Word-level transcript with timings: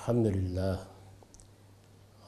الحمد 0.00 0.26
للہ 0.26 0.76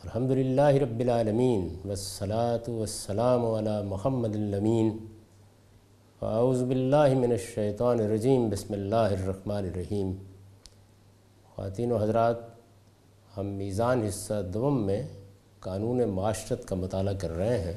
الحمد 0.04 0.30
للہ 0.30 0.68
رب 0.68 1.00
العالمین 1.00 1.76
والصلاة 1.84 2.78
والسلام 2.78 3.46
علی 3.46 3.88
محمد 3.88 4.36
الامین. 4.36 4.96
فاعوذ 6.18 6.62
باللہ 6.62 7.14
من 7.14 7.30
الشیطان 7.30 8.00
الرجیم، 8.00 8.48
بسم 8.48 8.72
اللہ 8.72 8.96
الرحمن 8.96 9.56
الرحیم. 9.56 10.12
خواتین 11.54 11.92
و 11.92 11.96
حضرات، 11.96 12.36
ہم 13.36 13.46
میزان 13.46 14.02
حصہ 14.08 14.42
دوم 14.54 14.86
میں 14.86 15.02
قانون 15.60 16.08
معاشرت 16.08 16.68
کا 16.68 16.76
مطالعہ 16.76 17.14
کر 17.14 17.30
رہے 17.30 17.58
ہیں۔ 17.58 17.76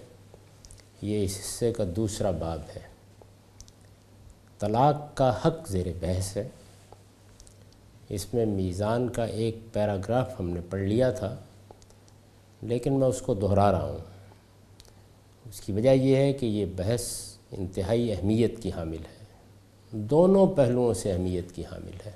یہ 1.02 1.24
اس 1.24 1.38
حصے 1.40 1.74
کا 1.74 1.84
دوسرا 1.96 2.32
باب 2.32 2.62
ہے۔ 2.76 2.82
طلاق 4.60 5.18
کا 5.18 5.48
حق 5.48 5.68
زیر 5.68 5.86
بحث 6.00 6.38
ہے۔ 6.38 6.48
اس 8.10 8.34
میں 8.34 8.46
میزان 8.46 9.10
کا 9.10 9.24
ایک 9.24 9.58
پیراگراف 9.74 10.40
ہم 10.40 10.50
نے 10.50 10.60
پڑھ 10.70 10.82
لیا 10.82 11.12
تھا، 11.12 11.36
لیکن 12.62 12.94
میں 12.94 13.08
اس 13.08 13.22
کو 13.22 13.34
دہرا 13.34 13.72
رہا 13.72 13.86
ہوں۔ 13.86 13.98
اس 15.50 15.62
کی 15.62 15.72
وجہ 15.72 15.90
یہ 15.90 16.16
ہے 16.16 16.34
کہ 16.34 16.46
یہ 16.46 16.66
بحث 16.76 17.08
انتہائی 17.52 18.12
اہمیت 18.12 18.62
کی 18.62 18.72
حامل 18.76 18.98
ہے۔ 18.98 19.26
دونوں 19.92 20.48
پہلوؤں 20.48 20.94
سے 20.94 21.12
اہمیت 21.12 21.52
کی 21.52 21.62
حامل 21.62 21.98
ہے۔ 22.06 22.12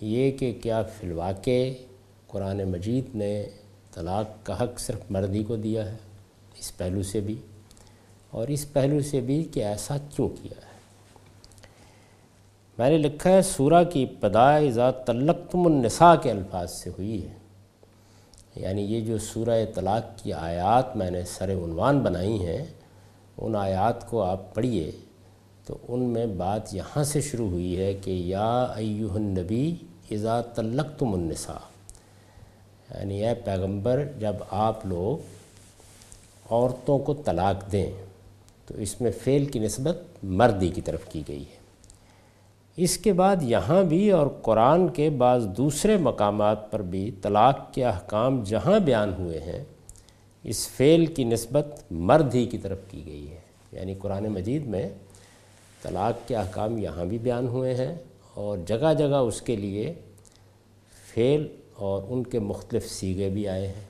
یہ 0.00 0.30
کہ 0.30 0.58
کیا 0.62 0.82
فی 0.82 1.06
الواقع 1.06 1.72
قرآن 2.26 2.64
مجید 2.64 3.04
نے 3.14 3.44
طلاق 3.94 4.46
کا 4.46 4.62
حق 4.62 4.80
صرف 4.80 5.10
مردی 5.10 5.44
کو 5.44 5.56
دیا 5.56 5.92
ہے، 5.92 5.96
اس 6.58 6.76
پہلو 6.76 7.02
سے 7.02 7.20
بھی، 7.20 7.34
اور 8.30 8.48
اس 8.48 8.72
پہلو 8.72 9.00
سے 9.00 9.20
بھی 9.20 9.44
کہ 9.44 9.64
ایسا 9.64 9.96
کیوں 10.10 10.28
کیا 10.28 10.66
ہے؟ 10.66 10.73
میں 12.78 12.90
نے 12.90 12.98
لکھا 12.98 13.30
ہے، 13.30 13.42
سورہ 13.42 13.84
کی 13.84 14.02
ابتدا 14.02 14.60
ذات 14.70 15.06
تلقتم 15.06 15.66
النساء 15.66 16.14
کے 16.22 16.30
الفاظ 16.30 16.70
سے 16.70 16.90
ہوئی 16.90 17.28
ہے۔ 17.28 17.34
یعنی 18.56 18.82
یہ 18.82 19.00
جو 19.00 19.18
سورہ 19.18 19.64
طلاق 19.74 20.18
کی 20.18 20.32
آیات 20.32 20.96
میں 20.96 21.10
نے 21.10 21.24
سر 21.24 21.52
عنوان 21.52 22.00
بنائی 22.00 22.46
ہیں، 22.46 22.64
ان 23.38 23.56
آیات 23.56 24.10
کو 24.10 24.22
آپ 24.22 24.54
پڑھیے۔ 24.54 24.90
تو 25.66 25.78
ان 25.88 26.00
میں 26.00 26.26
بات 26.26 26.74
یہاں 26.74 27.04
سے 27.04 27.20
شروع 27.20 27.50
ہوئی 27.50 27.78
ہے 27.78 27.94
کہ 27.94 28.10
یا 28.10 28.62
ایوہ 28.62 29.14
النبی 29.14 29.74
اذا 30.10 30.40
تلقتم 30.40 31.14
النساء۔ 31.14 31.70
یعنی 32.94 33.26
اے 33.26 33.34
پیغمبر، 33.34 34.04
جب 34.18 34.34
آپ 34.50 34.86
لوگ 34.86 35.18
عورتوں 36.50 36.98
کو 36.98 37.14
طلاق 37.14 37.72
دیں، 37.72 37.90
تو 38.66 38.74
اس 38.76 39.00
میں 39.00 39.10
فعل 39.24 39.44
کی 39.44 39.58
نسبت 39.58 39.98
مردی 40.22 40.68
کی 40.68 40.80
طرف 40.80 41.00
کی 41.08 41.22
گئی 41.28 41.42
ہے۔ 41.42 41.63
اس 42.76 42.98
کے 42.98 43.12
بعد 43.12 43.36
یہاں 43.42 43.82
بھی 43.82 44.10
اور 44.10 44.26
قرآن 44.42 44.88
کے 44.88 45.10
بعض 45.10 45.46
دوسرے 45.46 45.96
مقامات 45.96 46.70
پر 46.70 46.82
بھی 46.82 47.10
طلاق 47.22 47.72
کے 47.72 47.84
احکام 47.84 48.42
جہاں 48.44 48.78
بیان 48.78 49.14
ہوئے 49.18 49.40
ہیں، 49.40 49.64
اس 50.42 50.68
فعل 50.68 51.06
کی 51.06 51.24
نسبت 51.24 51.84
مرد 51.90 52.34
ہی 52.34 52.46
کی 52.46 52.58
طرف 52.58 52.78
کی 52.90 53.02
گئی 53.06 53.30
ہے۔ 53.30 53.40
یعنی 53.72 53.94
قرآن 53.94 54.24
مجید 54.24 54.66
میں 54.66 54.88
طلاق 55.82 56.28
کے 56.28 56.36
احکام 56.36 56.78
یہاں 56.78 57.04
بھی 57.04 57.18
بیان 57.18 57.48
ہوئے 57.48 57.74
ہیں 57.74 57.94
اور 58.34 58.58
جگہ 58.66 58.94
جگہ 58.98 59.14
اس 59.14 59.42
کے 59.42 59.56
لیے 59.56 59.94
فعل 61.14 61.46
اور 61.76 62.02
ان 62.08 62.22
کے 62.22 62.38
مختلف 62.38 62.86
سیگے 62.86 63.28
بھی 63.28 63.48
آئے 63.48 63.66
ہیں۔ 63.66 63.84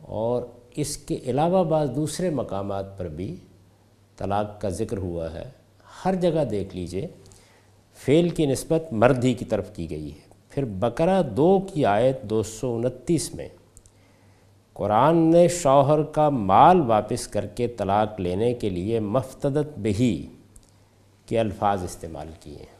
اور 0.00 0.42
اس 0.76 0.96
کے 0.96 1.18
علاوہ 1.26 1.64
بعض 1.64 1.90
دوسرے 1.96 2.30
مقامات 2.30 2.98
پر 2.98 3.08
بھی 3.08 3.36
طلاق 4.16 4.60
کا 4.60 4.68
ذکر 4.68 4.98
ہوا 4.98 5.32
ہے۔ 5.32 5.50
ہر 6.04 6.14
جگہ 6.14 6.44
دیکھ 6.44 6.76
لیجیے۔ 6.76 7.06
فعل 7.96 8.28
کی 8.28 8.46
نسبت 8.46 8.92
مرد 8.92 9.24
ہی 9.24 9.34
کی 9.34 9.44
طرف 9.44 9.72
کی 9.72 9.90
گئی 9.90 10.12
ہے۔ 10.12 10.26
پھر 10.48 10.64
بقرہ 10.64 11.22
دو 11.22 11.60
کی 11.74 11.86
آیت 11.86 12.22
دو 12.22 12.42
سو 12.42 12.76
انتیس 12.76 13.34
میں، 13.34 13.48
قرآن 14.72 15.16
نے 15.16 15.48
شوہر 15.48 16.02
کا 16.02 16.28
مال 16.28 16.80
واپس 16.80 17.28
کر 17.28 17.46
کے 17.46 17.68
طلاق 17.68 18.20
لینے 18.20 18.54
کے 18.54 18.70
لیے 18.70 19.00
مفتدت 19.00 19.78
بہی 19.78 20.26
کے 21.26 21.40
الفاظ 21.40 21.84
استعمال 21.84 22.28
کیے 22.40 22.56
ہیں۔ 22.56 22.76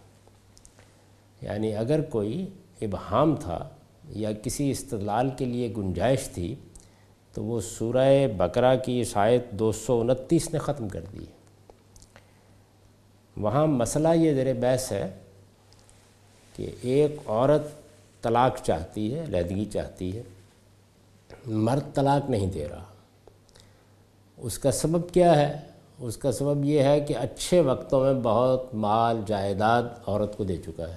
یعنی 1.43 1.75
اگر 1.75 2.01
کوئی 2.01 2.47
ابہام 2.83 3.37
تھا 3.37 3.69
یا 4.09 4.33
کسی 4.33 4.71
استدلال 4.71 5.31
کے 5.39 5.45
لیے 5.45 5.73
گنجائش 5.77 6.29
تھی، 6.29 6.55
تو 7.33 7.45
وہ 7.45 7.61
سورہ 7.61 8.27
بقرہ 8.37 8.77
کی 8.77 9.03
آیت 9.15 9.51
دو 9.51 9.73
سو 9.73 10.01
انتیس 10.01 10.53
نے 10.53 10.59
ختم 10.59 10.89
کر 10.89 11.05
دی۔ 11.13 11.19
ہے 11.19 11.36
وہاں 13.37 13.67
مسئلہ 13.67 14.09
یہ 14.15 14.35
زیر 14.35 14.55
بحث 14.55 14.93
ہے 14.93 15.11
کہ 16.57 16.71
ایک 16.83 17.17
عورت 17.27 17.63
طلاق 18.23 18.63
چاہتی 18.63 19.15
ہے، 19.15 19.25
علیحدگی 19.25 19.65
چاہتی 19.65 20.17
ہے، 20.17 20.23
مرد 21.47 21.95
طلاق 21.95 22.31
نہیں 22.31 22.47
دے 22.47 22.69
رہا۔ 22.69 22.85
اس 24.37 24.59
کا 24.59 24.71
سبب 24.71 25.11
کیا 25.11 25.37
ہے؟ 25.37 25.61
اس 25.99 26.17
کا 26.17 26.33
سبب 26.33 26.65
یہ 26.65 26.83
ہے 26.83 27.01
کہ 27.01 27.17
اچھے 27.17 27.61
وقتوں 27.61 28.01
میں 28.01 28.21
بہت 28.23 28.75
مال، 28.75 29.21
جائیداد 29.27 29.83
عورت 30.07 30.37
کو 30.37 30.45
دے 30.45 30.57
چکا 30.57 30.89
ہے۔ 30.89 30.97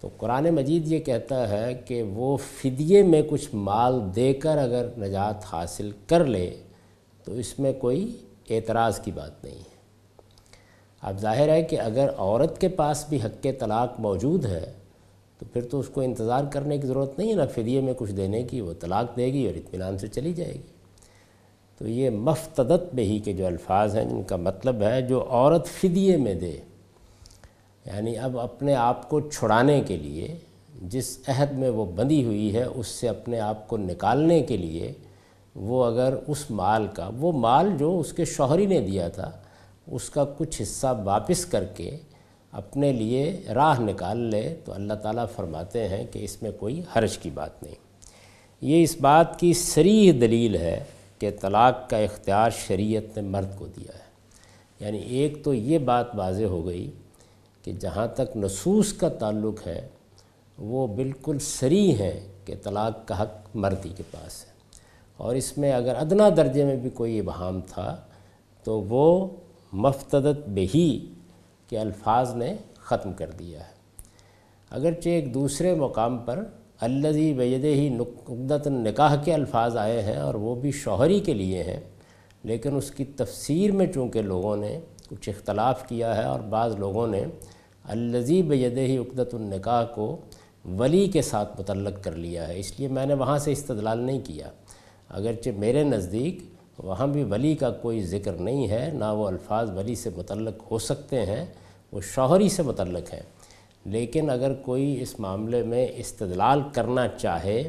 تو 0.00 0.08
قرآن 0.16 0.50
مجید 0.50 0.88
یہ 0.88 0.98
کہتا 0.98 1.48
ہے 1.48 1.74
کہ 1.74 2.02
وہ 2.02 2.36
فدیے 2.36 3.02
میں 3.02 3.22
کچھ 3.30 3.54
مال 3.54 4.00
دے 4.16 4.32
کر 4.32 4.58
اگر 4.58 4.88
نجات 4.98 5.44
حاصل 5.52 5.90
کر 6.06 6.24
لے 6.24 6.62
تو 7.24 7.32
اس 7.32 7.58
میں 7.58 7.72
کوئی 7.72 8.16
اعتراض 8.50 9.00
کی 9.00 9.10
بات 9.10 9.44
نہیں۔ 9.44 9.54
ہے 9.54 9.69
اب 11.02 11.18
ظاہر 11.18 11.48
ہے 11.48 11.62
کہ 11.62 11.80
اگر 11.80 12.08
عورت 12.16 12.60
کے 12.60 12.68
پاس 12.68 13.04
بھی 13.08 13.18
حق 13.24 13.46
طلاق 13.58 14.00
موجود 14.00 14.46
ہے، 14.46 14.72
تو 15.38 15.46
پھر 15.52 15.62
تو 15.62 15.80
اس 15.80 15.88
کو 15.88 16.00
انتظار 16.00 16.44
کرنے 16.50 16.78
کی 16.78 16.86
ضرورت 16.86 17.18
نہیں 17.18 17.30
ہے 17.30 17.34
نا 17.34 17.46
فدیے 17.46 17.80
میں 17.80 17.94
کچھ 17.96 18.12
دینے 18.12 18.42
کی، 18.42 18.60
وہ 18.60 18.72
طلاق 18.80 19.16
دے 19.16 19.26
گی 19.26 19.46
اور 19.46 19.54
اطمینان 19.54 19.98
سے 19.98 20.08
چلی 20.08 20.32
جائے 20.32 20.52
گی۔ 20.52 20.62
تو 21.78 21.88
یہ 21.88 22.10
مفتدت 22.10 22.94
بہی 22.94 23.18
کے 23.18 23.32
جو 23.32 23.46
الفاظ 23.46 23.96
ہیں 23.96 24.04
جن 24.04 24.22
کا 24.22 24.36
مطلب 24.36 24.82
ہے 24.82 25.02
جو 25.02 25.26
عورت 25.30 25.66
فدیے 25.66 26.16
میں 26.16 26.34
دے۔ 26.34 26.58
یعنی 27.86 28.18
اب 28.18 28.38
اپنے 28.38 28.74
آپ 28.74 29.08
کو 29.08 29.20
چھڑانے 29.20 29.80
کے 29.80 29.96
لیے، 29.96 30.34
جس 30.82 31.18
عہد 31.28 31.52
میں 31.52 31.70
وہ 31.70 31.84
بندھی 31.84 32.24
ہوئی 32.24 32.54
ہے، 32.54 32.62
اس 32.62 32.86
سے 32.86 33.08
اپنے 33.08 33.40
آپ 33.40 33.68
کو 33.68 33.76
نکالنے 33.76 34.40
کے 34.40 34.56
لیے، 34.56 34.92
وہ 35.54 35.84
اگر 35.84 36.14
اس 36.26 36.50
مال 36.50 36.86
کا، 36.94 37.10
وہ 37.18 37.32
مال 37.32 37.70
جو 37.78 37.98
اس 37.98 38.12
کے 38.12 38.24
شوہری 38.24 38.66
نے 38.66 38.80
دیا 38.80 39.08
تھا 39.08 39.30
اس 39.86 40.10
کا 40.10 40.24
کچھ 40.38 40.62
حصہ 40.62 41.00
واپس 41.04 41.46
کر 41.46 41.64
کے 41.64 41.96
اپنے 42.52 42.92
لیے 42.92 43.42
راہ 43.54 43.80
نکال 43.80 44.18
لے، 44.18 44.56
تو 44.64 44.72
اللہ 44.72 44.92
تعالیٰ 44.92 45.26
فرماتے 45.36 45.88
ہیں 45.88 46.06
کہ 46.12 46.24
اس 46.24 46.42
میں 46.42 46.50
کوئی 46.50 46.82
حرج 46.96 47.18
کی 47.18 47.30
بات 47.30 47.62
نہیں۔ 47.62 47.74
یہ 48.60 48.82
اس 48.82 48.96
بات 49.00 49.40
کی 49.40 49.54
سریح 49.54 50.12
دلیل 50.12 50.56
ہے 50.56 50.84
کہ 51.18 51.30
طلاق 51.40 51.90
کا 51.90 51.96
اختیار 51.96 52.50
شریعت 52.50 53.16
نے 53.16 53.28
مرد 53.28 53.58
کو 53.58 53.66
دیا 53.66 53.94
ہے۔ 53.94 54.10
یعنی 54.80 54.98
ایک 54.98 55.44
تو 55.44 55.54
یہ 55.54 55.78
بات 55.78 56.06
واضح 56.14 56.44
ہو 56.44 56.66
گئی 56.66 56.90
کہ 57.62 57.72
جہاں 57.72 58.06
تک 58.06 58.36
نصوص 58.36 58.92
کا 58.92 59.08
تعلق 59.08 59.66
ہے، 59.66 59.88
وہ 60.58 60.86
بالکل 60.86 61.38
سری 61.40 61.98
ہے 61.98 62.20
کہ 62.44 62.54
طلاق 62.62 63.08
کا 63.08 63.22
حق 63.22 63.56
مردی 63.56 63.88
کے 63.96 64.02
پاس 64.10 64.44
ہے۔ 64.44 64.50
اور 65.16 65.34
اس 65.34 65.58
میں 65.58 65.72
اگر 65.72 65.96
ادنا 65.96 66.28
درجے 66.36 66.64
میں 66.64 66.76
بھی 66.76 66.90
کوئی 66.90 67.18
ابہام 67.18 67.60
تھا، 67.60 67.96
تو 68.64 68.80
وہ 68.80 69.28
مفتدت 69.72 70.48
بہی 70.48 70.98
کے 71.68 71.78
الفاظ 71.78 72.34
نے 72.36 72.54
ختم 72.78 73.12
کر 73.12 73.30
دیا 73.30 73.60
ہے۔ 73.60 73.78
اگرچہ 74.70 75.08
ایک 75.08 75.32
دوسرے 75.34 75.74
مقام 75.74 76.18
پر 76.18 76.42
الزی 76.80 77.32
بید 77.34 77.64
ہی 77.64 77.88
نقدت 77.88 78.66
نکاح 78.66 79.14
کے 79.24 79.34
الفاظ 79.34 79.76
آئے 79.76 80.00
ہیں 80.02 80.16
اور 80.16 80.34
وہ 80.34 80.54
بھی 80.54 80.70
شوہری 80.72 81.20
کے 81.20 81.34
لیے 81.34 81.62
ہیں، 81.62 81.80
لیکن 82.44 82.76
اس 82.76 82.90
کی 82.90 83.04
تفسیر 83.04 83.72
میں 83.72 83.86
چونکہ 83.86 84.22
لوگوں 84.22 84.56
نے 84.56 84.78
کچھ 85.08 85.28
اختلاف 85.28 85.88
کیا 85.88 86.16
ہے 86.16 86.22
اور 86.22 86.40
بعض 86.40 86.76
لوگوں 86.78 87.06
نے 87.06 87.24
الزی 87.84 88.42
بید 88.42 88.78
ہی 88.78 88.96
عقدت 88.98 89.34
النکاح 89.34 89.84
کو 89.84 90.16
ولی 90.78 91.06
کے 91.06 91.22
ساتھ 91.22 91.60
متعلق 91.60 92.02
کر 92.04 92.12
لیا 92.12 92.48
ہے، 92.48 92.58
اس 92.58 92.78
لیے 92.78 92.88
میں 92.88 93.06
نے 93.06 93.14
وہاں 93.14 93.38
سے 93.38 93.52
استدلال 93.52 93.98
نہیں 93.98 94.20
کیا۔ 94.24 94.50
اگرچہ 95.08 95.50
میرے 95.58 95.82
نزدیک 95.84 96.42
وہاں 96.82 97.06
بھی 97.06 97.24
ولی 97.24 97.54
کا 97.54 97.70
کوئی 97.70 98.02
ذکر 98.02 98.32
نہیں 98.32 98.68
ہے، 98.68 98.90
نہ 98.94 99.04
وہ 99.04 99.26
الفاظ 99.26 99.70
ولی 99.70 99.94
سے 99.94 100.10
متعلق 100.16 100.54
ہو 100.70 100.78
سکتے 100.78 101.26
ہیں، 101.26 101.46
وہ 101.92 102.00
شوہری 102.00 102.48
سے 102.48 102.62
متعلق 102.62 103.14
ہیں۔ 103.14 103.22
لیکن 103.84 104.30
اگر 104.30 104.54
کوئی 104.54 105.02
اس 105.02 105.20
معاملے 105.20 105.62
میں 105.62 105.86
استدلال 105.96 106.60
کرنا 106.72 107.08
چاہے 107.08 107.68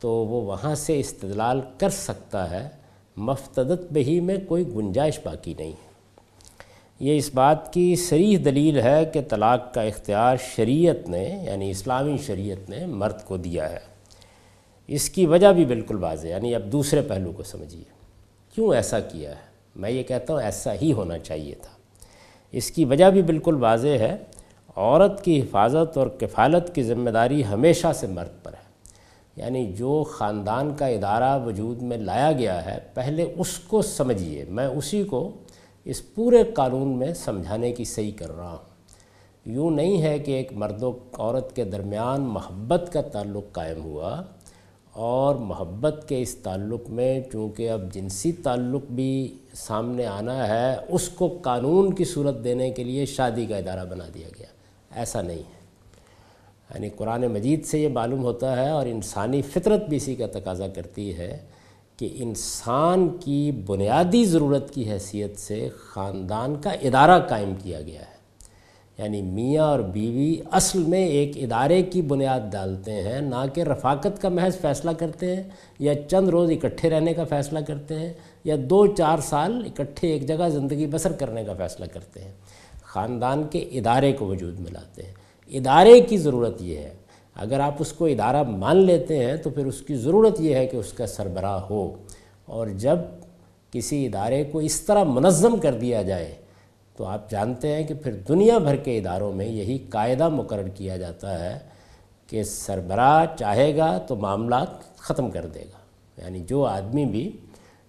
تو 0.00 0.10
وہ 0.10 0.42
وہاں 0.42 0.74
سے 0.74 1.00
استدلال 1.00 1.60
کر 1.78 1.88
سکتا 1.88 2.50
ہے، 2.50 2.68
مفتدت 3.16 3.92
بہی 3.92 4.20
میں 4.20 4.36
کوئی 4.48 4.64
گنجائش 4.74 5.20
باقی 5.24 5.54
نہیں۔ 5.58 5.72
ہے 5.72 5.86
یہ 7.00 7.16
اس 7.16 7.30
بات 7.34 7.72
کی 7.72 7.96
سریح 7.96 8.38
دلیل 8.44 8.80
ہے 8.80 9.04
کہ 9.04 9.20
طلاق 9.28 9.74
کا 9.74 9.82
اختیار 9.82 10.36
شریعت 10.56 11.08
نے 11.08 11.38
یعنی 11.44 11.70
اسلامی 11.70 12.16
شریعت 12.26 12.70
نے 12.70 12.86
مرد 12.86 13.24
کو 13.24 13.36
دیا 13.36 13.70
ہے۔ 13.70 13.80
اس 14.86 15.10
کی 15.10 15.26
وجہ 15.26 15.52
بھی 15.52 15.64
بالکل 15.64 15.96
واضح 15.96 16.28
یعنی 16.28 16.54
اب 16.54 16.72
دوسرے 16.72 17.02
پہلو 17.02 17.32
کو 17.32 17.42
سمجھیے۔ 17.42 17.95
کیوں 18.56 18.74
ایسا 18.74 19.00
کیا 19.00 19.30
ہے؟ 19.30 19.40
میں 19.76 19.90
یہ 19.90 20.02
کہتا 20.02 20.32
ہوں 20.32 20.40
ایسا 20.40 20.72
ہی 20.82 20.92
ہونا 20.92 21.18
چاہیے 21.18 21.54
تھا۔ 21.54 21.70
اس 22.52 22.70
کی 22.70 22.84
وجہ 22.84 23.10
بھی 23.10 23.22
بالکل 23.22 23.54
واضح 23.54 23.88
ہے۔ 23.88 24.16
عورت 24.76 25.24
کی 25.24 25.40
حفاظت 25.40 25.98
اور 25.98 26.06
کفالت 26.06 26.74
کی 26.74 26.82
ذمہ 26.82 27.10
داری 27.10 27.46
ہمیشہ 27.46 27.86
سے 27.94 28.06
مرد 28.06 28.44
پر 28.44 28.52
ہے۔ 28.52 28.90
یعنی 29.36 29.72
جو 29.72 30.04
خاندان 30.10 30.74
کا 30.74 30.86
ادارہ 30.86 31.44
وجود 31.44 31.82
میں 31.82 31.96
لایا 31.96 32.32
گیا 32.32 32.64
ہے، 32.64 32.78
پہلے 32.94 33.32
اس 33.38 33.58
کو 33.58 33.82
سمجھیے۔ 33.82 34.44
میں 34.48 34.66
اسی 34.66 35.04
کو 35.04 35.32
اس 35.84 36.14
پورے 36.14 36.44
قانون 36.44 36.98
میں 36.98 37.14
سمجھانے 37.14 37.72
کی 37.72 37.84
صحیح 37.84 38.12
کر 38.16 38.36
رہا 38.36 38.50
ہوں۔ 38.50 38.68
یوں 39.44 39.70
نہیں 39.70 40.02
ہے 40.02 40.18
کہ 40.18 40.32
ایک 40.32 40.52
مرد 40.52 40.82
و 40.82 40.98
عورت 41.12 41.56
کے 41.56 41.64
درمیان 41.64 42.20
محبت 42.20 42.92
کا 42.92 43.00
تعلق 43.02 43.52
قائم 43.52 43.82
ہوا۔ 43.84 44.22
اور 44.96 45.34
محبت 45.34 46.04
کے 46.08 46.22
اس 46.22 46.34
تعلق 46.34 46.90
میں، 46.90 47.20
چونکہ 47.32 47.70
اب 47.70 47.92
جنسی 47.92 48.32
تعلق 48.32 48.82
بھی 48.90 49.36
سامنے 49.52 50.06
آنا 50.06 50.48
ہے، 50.48 50.76
اس 50.88 51.08
کو 51.08 51.38
قانون 51.42 51.94
کی 51.94 52.04
صورت 52.04 52.44
دینے 52.44 52.70
کے 52.70 52.84
لیے 52.84 53.06
شادی 53.06 53.46
کا 53.46 53.56
ادارہ 53.56 53.84
بنا 53.84 54.04
دیا 54.14 54.28
گیا۔ 54.38 54.46
ایسا 54.98 55.22
نہیں 55.22 55.38
ہے۔ 55.38 55.56
یعنی 56.74 56.88
قرآن 56.88 57.26
مجید 57.26 57.64
سے 57.64 57.80
یہ 57.80 57.88
معلوم 57.88 58.22
ہوتا 58.22 58.64
ہے 58.64 58.70
اور 58.70 58.86
انسانی 58.86 59.42
فطرت 59.42 59.88
بھی 59.88 59.96
اسی 59.96 60.14
کا 60.14 60.26
تقاضا 60.26 60.68
کرتی 60.68 61.16
ہے 61.16 61.38
کہ 61.96 62.08
انسان 62.12 63.08
کی 63.20 63.52
بنیادی 63.66 64.24
ضرورت 64.24 64.74
کی 64.74 64.90
حیثیت 64.90 65.38
سے 65.38 65.68
خاندان 65.76 66.56
کا 66.56 66.70
ادارہ 66.70 67.20
قائم 67.28 67.54
کیا 67.62 67.80
گیا 67.80 68.00
ہے۔ 68.00 68.15
یعنی 68.98 69.22
میاں 69.22 69.64
اور 69.64 69.80
بیوی 69.80 70.36
اصل 70.52 70.78
میں 70.78 71.06
ایک 71.06 71.36
ادارے 71.36 71.82
کی 71.82 72.02
بنیاد 72.02 72.40
ڈالتے 72.52 72.92
ہیں، 72.92 73.20
نہ 73.20 73.44
کہ 73.54 73.60
رفاقت 73.60 74.22
کا 74.22 74.28
محض 74.28 74.58
فیصلہ 74.58 74.90
کرتے 74.90 75.36
ہیں، 75.36 75.42
یا 75.78 76.02
چند 76.08 76.28
روز 76.28 76.50
اکٹھے 76.50 76.90
رہنے 76.90 77.14
کا 77.14 77.24
فیصلہ 77.24 77.58
کرتے 77.58 77.94
ہیں، 77.94 78.12
یا 78.44 78.56
دو 78.58 78.86
چار 78.86 79.18
سال 79.18 79.62
اکٹھے 79.66 80.08
ایک 80.08 80.28
جگہ 80.28 80.48
زندگی 80.48 80.86
بسر 80.86 81.12
کرنے 81.12 81.44
کا 81.44 81.52
فیصلہ 81.58 81.86
کرتے 81.92 82.20
ہیں۔ 82.20 82.32
خاندان 82.82 83.42
کے 83.50 83.58
ادارے 83.58 84.12
کو 84.12 84.26
وجود 84.26 84.60
میں 84.60 84.72
لاتے 84.72 85.02
ہیں۔ 85.02 85.12
ادارے 85.46 86.00
کی 86.00 86.16
ضرورت 86.16 86.62
یہ 86.62 86.76
ہے۔ 86.76 86.94
اگر 87.34 87.60
آپ 87.60 87.74
اس 87.78 87.92
کو 87.92 88.06
ادارہ 88.06 88.42
مان 88.42 88.76
لیتے 88.76 89.24
ہیں 89.24 89.36
تو 89.36 89.50
پھر 89.50 89.66
اس 89.66 89.80
کی 89.80 89.96
ضرورت 89.96 90.40
یہ 90.40 90.54
ہے 90.54 90.66
کہ 90.66 90.76
اس 90.76 90.92
کا 90.92 91.06
سربراہ 91.06 91.60
ہو۔ 91.60 91.94
اور 92.44 92.66
جب 92.66 92.98
کسی 93.70 94.06
ادارے 94.06 94.44
کو 94.44 94.58
اس 94.58 94.80
طرح 94.80 95.04
منظم 95.04 95.56
کر 95.56 95.72
دیا 95.72 96.02
جائے 96.02 96.34
تو 96.96 97.04
آپ 97.04 97.30
جانتے 97.30 97.74
ہیں 97.74 97.84
کہ 97.84 97.94
پھر 97.94 98.12
دنیا 98.12 98.58
بھر 98.58 98.76
کے 98.76 98.98
اداروں 98.98 99.32
میں 99.32 99.46
یہی 99.46 99.78
قاعدہ 99.78 100.28
مقرر 100.28 100.68
کیا 100.68 100.96
جاتا 100.96 101.44
ہے 101.44 101.58
کہ 102.26 102.42
سربراہ 102.42 103.26
چاہے 103.38 103.76
گا 103.76 103.98
تو 103.98 104.16
معاملات 104.16 104.96
ختم 104.96 105.30
کر 105.30 105.46
دے 105.46 105.60
گا۔ 105.60 105.78
یعنی 106.22 106.40
جو 106.40 106.64
آدمی 106.64 107.04
بھی 107.04 107.32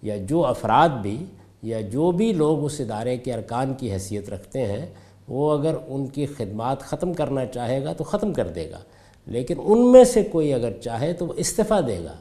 یا 0.02 0.16
جو 0.16 0.46
افراد 0.46 0.88
بھی 0.88 1.24
یا 1.62 1.80
جو 1.80 2.10
بھی 2.10 2.32
لوگ 2.32 2.64
اس 2.64 2.80
ادارے 2.80 3.16
کے 3.16 3.34
ارکان 3.34 3.74
کی 3.74 3.92
حیثیت 3.92 4.30
رکھتے 4.30 4.66
ہیں، 4.66 4.86
وہ 5.28 5.58
اگر 5.58 5.74
ان 5.88 6.06
کی 6.06 6.26
خدمات 6.26 6.80
ختم 6.80 7.12
کرنا 7.12 7.46
چاہے 7.46 7.84
گا 7.84 7.92
تو 7.92 8.04
ختم 8.04 8.32
کر 8.32 8.48
دے 8.48 8.70
گا۔ 8.70 8.78
لیکن 9.26 9.54
ان 9.62 9.92
میں 9.92 10.04
سے 10.04 10.22
کوئی 10.22 10.54
اگر 10.54 10.72
چاہے 10.80 11.12
تو 11.12 11.26
وہ 11.26 11.32
استعفیٰ 11.36 11.86
دے 11.86 12.04
گا۔ 12.04 12.14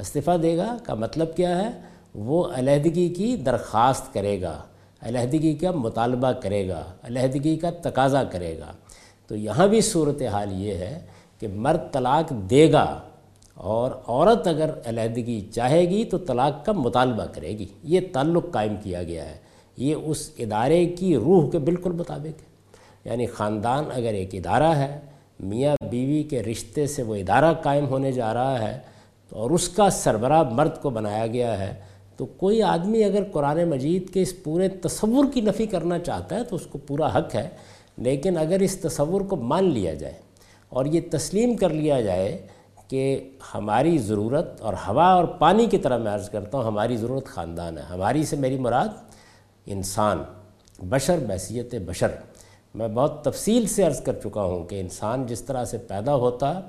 استعفیٰ 0.00 0.42
دے 0.42 0.56
گا 0.56 0.76
کا 0.82 0.94
مطلب 0.94 1.36
کیا 1.36 1.58
ہے؟ 1.58 1.70
وہ 2.14 2.44
علیحدگی 2.54 3.08
کی 3.08 3.36
درخواست 3.36 4.14
کرے 4.14 4.42
گا۔ 4.42 4.62
علیحدگی 5.02 5.54
کا 5.54 5.70
مطالبہ 5.70 6.32
کرے 6.32 6.68
گا؟ 6.68 6.84
علیحدگی 7.02 7.56
کا 7.56 7.70
تقاضا 7.70 8.24
کرے 8.24 8.58
گا؟ 8.58 8.72
تو 9.26 9.36
یہاں 9.36 9.66
بھی 9.66 9.80
صورتحال 9.80 10.52
یہ 10.52 10.74
ہے 10.74 11.00
کہ 11.38 11.48
مرد 11.48 11.92
طلاق 11.92 12.30
دے 12.30 12.72
گا 12.72 13.00
اور 13.54 13.90
عورت 14.06 14.46
اگر 14.46 14.70
علیحدگی 14.86 15.40
چاہے 15.40 15.80
گی 15.80 16.04
تو 16.04 16.18
طلاق 16.18 16.64
کا 16.64 16.72
مطالبہ 16.72 17.24
کرے 17.26 17.48
گی۔ 17.48 17.66
یہ 17.82 18.00
تعلق 18.12 18.46
قائم 18.52 18.74
کیا 18.82 19.02
گیا 19.02 19.24
ہے۔ 19.24 19.36
یہ 19.76 19.94
اس 20.04 20.30
ادارے 20.38 20.86
کی 20.86 21.16
روح 21.16 21.50
کے 21.50 21.58
بالکل 21.58 21.92
مطابق 21.92 22.42
ہے۔ 22.42 22.46
یعنی 23.04 23.26
خاندان 23.26 23.84
اگر 23.94 24.12
ایک 24.12 24.34
ادارہ 24.34 24.74
ہے، 24.74 25.00
میاں 25.40 25.84
بیوی 25.90 26.22
کے 26.22 26.42
رشتے 26.42 26.86
سے 26.86 27.02
وہ 27.02 27.14
ادارہ 27.14 27.54
قائم 27.54 27.86
ہونے 27.86 28.12
جا 28.12 28.34
رہا 28.34 28.68
ہے 28.68 28.78
اور 29.30 29.50
اس 29.50 29.68
کا 29.68 29.90
سربراہ 29.90 30.42
مرد 30.42 30.82
کو 30.82 30.90
بنایا 30.90 31.26
گیا 31.26 31.58
ہے 31.58 31.74
تو 32.16 32.26
کوئی 32.26 32.62
آدمی 32.62 33.02
اگر 33.04 33.24
قرآن 33.32 33.62
مجید 33.64 34.10
کے 34.10 34.22
اس 34.22 34.32
پورے 34.42 34.68
تصور 34.82 35.24
کی 35.34 35.40
نفی 35.40 35.66
کرنا 35.66 35.98
چاہتا 35.98 36.36
ہے 36.36 36.44
تو 36.44 36.56
اس 36.56 36.66
کو 36.66 36.78
پورا 36.78 37.06
حق 37.18 37.34
ہے، 37.34 37.48
لیکن 37.96 38.36
اگر 38.38 38.60
اس 38.60 38.76
تصور 38.76 39.20
کو 39.20 39.36
مان 39.36 39.64
لیا 39.64 39.94
جائے 39.94 40.14
اور 40.68 40.86
یہ 40.86 41.00
تسلیم 41.10 41.56
کر 41.56 41.70
لیا 41.70 42.00
جائے 42.00 42.46
کہ 42.88 43.02
ہماری 43.54 43.96
ضرورت 43.98 44.60
اور 44.60 44.74
ہوا 44.86 45.06
اور 45.06 45.24
پانی 45.38 45.66
کی 45.66 45.78
طرح 45.78 45.98
میں 45.98 46.12
عرض 46.12 46.28
کرتا 46.30 46.58
ہوں، 46.58 46.64
ہماری 46.64 46.96
ضرورت 46.96 47.26
خاندان 47.26 47.78
ہے، 47.78 47.82
ہماری 47.82 48.24
سے 48.24 48.36
میری 48.36 48.58
مراد 48.58 48.88
انسان، 49.66 50.22
بشر، 50.82 51.18
بحثیت 51.18 51.74
بشر۔ 51.86 52.10
میں 52.74 52.88
بہت 52.88 53.24
تفصیل 53.24 53.66
سے 53.66 53.82
عرض 53.82 54.00
کر 54.00 54.18
چکا 54.24 54.42
ہوں 54.42 54.64
کہ 54.64 54.80
انسان 54.80 55.26
جس 55.26 55.42
طرح 55.42 55.64
سے 55.64 55.78
پیدا 55.78 56.14
ہوتا، 56.14 56.60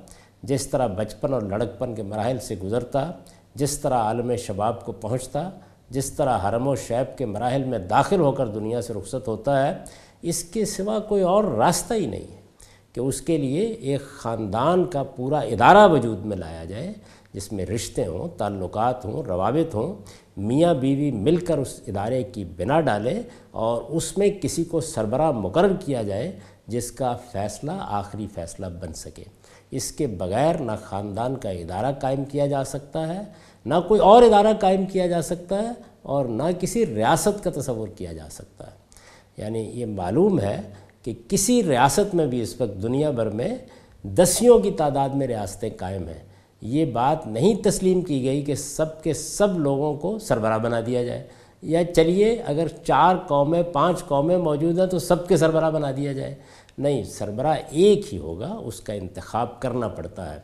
جس 0.42 0.66
طرح 0.66 0.86
بچپن 0.86 1.32
اور 1.34 1.42
لڑکپن 1.42 1.94
کے 1.94 2.02
مراحل 2.02 2.38
سے 2.38 2.54
گزرتا 2.62 3.10
جس 3.54 3.78
طرح 3.78 3.94
عالم 3.94 4.34
شباب 4.36 4.84
کو 4.84 4.92
پہنچتا، 4.92 5.48
جس 5.90 6.10
طرح 6.12 6.38
حرم 6.48 6.66
و 6.68 6.74
شیب 6.76 7.16
کے 7.18 7.26
مراحل 7.26 7.64
میں 7.64 7.78
داخل 7.78 8.20
ہو 8.20 8.32
کر 8.32 8.46
دنیا 8.48 8.82
سے 8.82 8.94
رخصت 8.94 9.28
ہوتا 9.28 9.66
ہے، 9.66 9.72
اس 10.22 10.42
کے 10.44 10.64
سوا 10.64 10.98
کوئی 10.98 11.22
اور 11.22 11.44
راستہ 11.44 11.94
ہی 11.94 12.06
نہیں 12.06 12.32
ہے 12.32 12.36
کہ 12.92 13.00
اس 13.00 13.20
کے 13.20 13.36
لیے 13.38 13.60
ایک 13.60 14.02
خاندان 14.18 14.84
کا 14.84 15.02
پورا 15.16 15.38
ادارہ 15.38 15.86
وجود 15.92 16.24
میں 16.26 16.36
لایا 16.36 16.64
جائے، 16.64 16.92
جس 17.34 17.50
میں 17.52 17.66
رشتے 17.66 18.06
ہوں، 18.06 18.28
تعلقات 18.38 19.04
ہوں، 19.04 19.22
روابط 19.22 19.74
ہوں، 19.74 19.94
میاں 20.36 20.74
بیوی 20.74 21.10
مل 21.10 21.36
کر 21.36 21.58
اس 21.58 21.80
ادارے 21.88 22.22
کی 22.22 22.44
بنا 22.56 22.80
ڈالے 22.80 23.20
اور 23.50 23.82
اس 23.96 24.16
میں 24.18 24.30
کسی 24.42 24.64
کو 24.64 24.80
سربراہ 24.80 25.30
مقرر 25.32 25.74
کیا 25.80 26.02
جائے 26.02 26.30
جس 26.68 26.92
کا 26.92 27.16
فیصلہ 27.32 27.72
آخری 27.80 28.26
فیصلہ 28.34 28.66
بن 28.66 28.92
سکے۔ 28.92 29.24
اس 29.70 29.92
کے 29.92 30.06
بغیر 30.06 30.54
نہ 30.54 30.72
خاندان 30.82 31.36
کا 31.36 31.50
ادارہ 31.50 31.92
قائم 32.00 32.24
کیا 32.24 32.46
جا 32.46 32.64
سکتا 32.64 33.14
ہے، 33.14 33.20
نہ 33.66 33.74
کوئی 33.88 34.00
اور 34.00 34.22
ادارہ 34.22 34.46
قائم 34.60 34.86
کیا 34.86 35.06
جا 35.06 35.22
سکتا 35.22 35.62
ہے 35.62 35.70
اور 36.02 36.24
نہ 36.24 36.42
کسی 36.60 36.86
ریاست 36.86 37.44
کا 37.44 37.50
تصور 37.54 37.88
کیا 37.88 38.12
جا 38.12 38.26
سکتا 38.30 38.66
ہے۔ 38.66 38.78
یعنی 39.36 39.58
یہ 39.58 39.86
معلوم 39.86 40.40
ہے 40.40 40.60
کہ 41.02 41.14
کسی 41.28 41.62
ریاست 41.62 42.14
میں 42.14 42.26
بھی 42.26 42.40
اس 42.42 42.60
وقت 42.60 42.82
دنیا 42.82 43.10
بھر 43.10 43.26
میں 43.26 43.56
دسیوں 44.02 44.58
کی 44.58 44.70
تعداد 44.70 45.08
میں 45.08 45.26
ریاستیں 45.26 45.70
قائم 45.76 46.08
ہیں۔ 46.08 46.28
یہ 46.60 46.84
بات 46.84 47.26
نہیں 47.26 47.54
تسلیم 47.62 48.00
کی 48.00 48.24
گئی 48.24 48.42
کہ 48.42 48.54
سب 48.54 49.02
کے 49.02 49.14
سب 49.14 49.58
لوگوں 49.58 49.94
کو 49.94 50.18
سربراہ 50.18 50.58
بنا 50.58 50.80
دیا 50.86 51.04
جائے۔ 51.04 51.26
یا 51.62 51.94
چلیے، 51.94 52.42
اگر 52.46 52.66
چار 52.68 53.16
قومیں، 53.16 53.62
پانچ 53.62 54.04
قومیں 54.04 54.38
موجود 54.38 54.78
ہیں 54.78 54.86
تو 54.86 54.98
سب 54.98 55.28
کے 55.28 55.36
سربراہ 55.36 55.70
بنا 55.70 55.90
دیا 55.96 56.12
جائے۔ 56.12 56.34
نہیں، 56.78 57.04
سربراہ 57.04 57.56
ایک 57.70 58.14
ہی 58.14 58.18
ہوگا، 58.18 58.52
اس 58.52 58.80
کا 58.80 58.92
انتخاب 58.92 59.60
کرنا 59.60 59.88
پڑتا 59.88 60.34
ہے۔ 60.34 60.40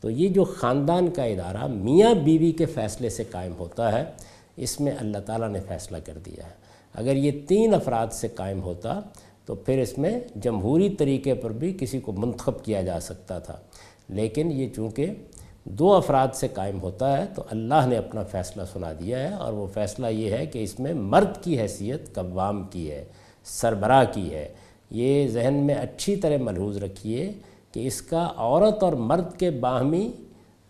تو 0.00 0.10
یہ 0.10 0.28
جو 0.28 0.44
خاندان 0.44 1.10
کا 1.10 1.24
ادارہ 1.24 1.66
میاں 1.66 2.14
بیوی 2.14 2.52
کے 2.52 2.66
فیصلے 2.66 3.08
سے 3.08 3.24
قائم 3.24 3.52
ہوتا 3.58 3.92
ہے، 3.92 4.04
اس 4.56 4.80
میں 4.80 4.92
اللہ 5.00 5.18
تعالیٰ 5.18 5.48
نے 5.48 5.60
فیصلہ 5.68 5.96
کر 6.04 6.18
دیا 6.26 6.46
ہے۔ 6.46 6.64
اگر 6.94 7.16
یہ 7.16 7.32
تین 7.48 7.74
افراد 7.74 8.06
سے 8.12 8.28
قائم 8.28 8.62
ہوتا، 8.62 9.00
تو 9.46 9.54
پھر 9.54 9.78
اس 9.78 9.98
میں 9.98 10.20
جمہوری 10.34 10.88
طریقے 10.88 11.34
پر 11.34 11.50
بھی 11.50 11.76
کسی 11.80 12.00
کو 12.00 12.12
منتخب 12.12 12.64
کیا 12.64 12.82
جا 12.82 13.00
سکتا 13.00 13.38
تھا۔ 13.38 13.56
لیکن 14.08 14.52
یہ 14.52 14.68
چونکہ 14.76 15.06
دو 15.64 15.94
افراد 15.94 16.28
سے 16.34 16.48
قائم 16.48 16.80
ہوتا 16.80 17.18
ہے، 17.18 17.24
تو 17.34 17.42
اللہ 17.50 17.86
نے 17.86 17.96
اپنا 17.96 18.22
فیصلہ 18.22 18.62
سنا 18.72 18.92
دیا 18.92 19.18
ہے، 19.18 19.34
اور 19.34 19.52
وہ 19.52 19.66
فیصلہ 19.74 20.06
یہ 20.06 20.30
ہے 20.30 20.46
کہ 20.46 20.62
اس 20.62 20.80
میں 20.80 20.94
مرد 20.94 21.44
کی 21.44 21.60
حیثیت 21.60 22.14
قوام 22.14 22.64
کی 22.64 22.90
ہے، 22.90 23.04
سربراہ 23.44 24.04
کی 24.12 24.34
ہے۔ 24.34 24.48
یہ 24.94 25.28
ذہن 25.28 25.54
میں 25.54 25.74
اچھی 25.74 26.16
طرح 26.16 26.36
ملحوظ 26.36 26.76
رکھیے 26.76 27.32
کہ 27.72 27.86
اس 27.86 28.02
کا 28.02 28.32
عورت 28.36 28.82
اور 28.82 28.92
مرد 28.92 29.38
کے 29.38 29.50
باہمی 29.50 30.12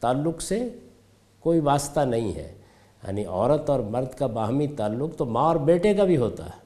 تعلق 0.01 0.43
سے 0.43 0.69
کوئی 1.41 1.61
واسطہ 1.61 2.01
نہیں 2.01 2.35
ہے۔ 2.35 2.55
یعنی 3.07 3.25
عورت 3.25 3.71
اور 3.71 3.81
مرد 3.81 4.19
کا 4.19 4.27
باہمی 4.27 4.67
تعلق 4.67 5.17
تو 5.17 5.25
ماں 5.25 5.45
اور 5.45 5.57
بیٹے 5.57 5.95
کا 5.95 6.05
بھی 6.05 6.17
ہوتا 6.17 6.47
ہے، 6.47 6.61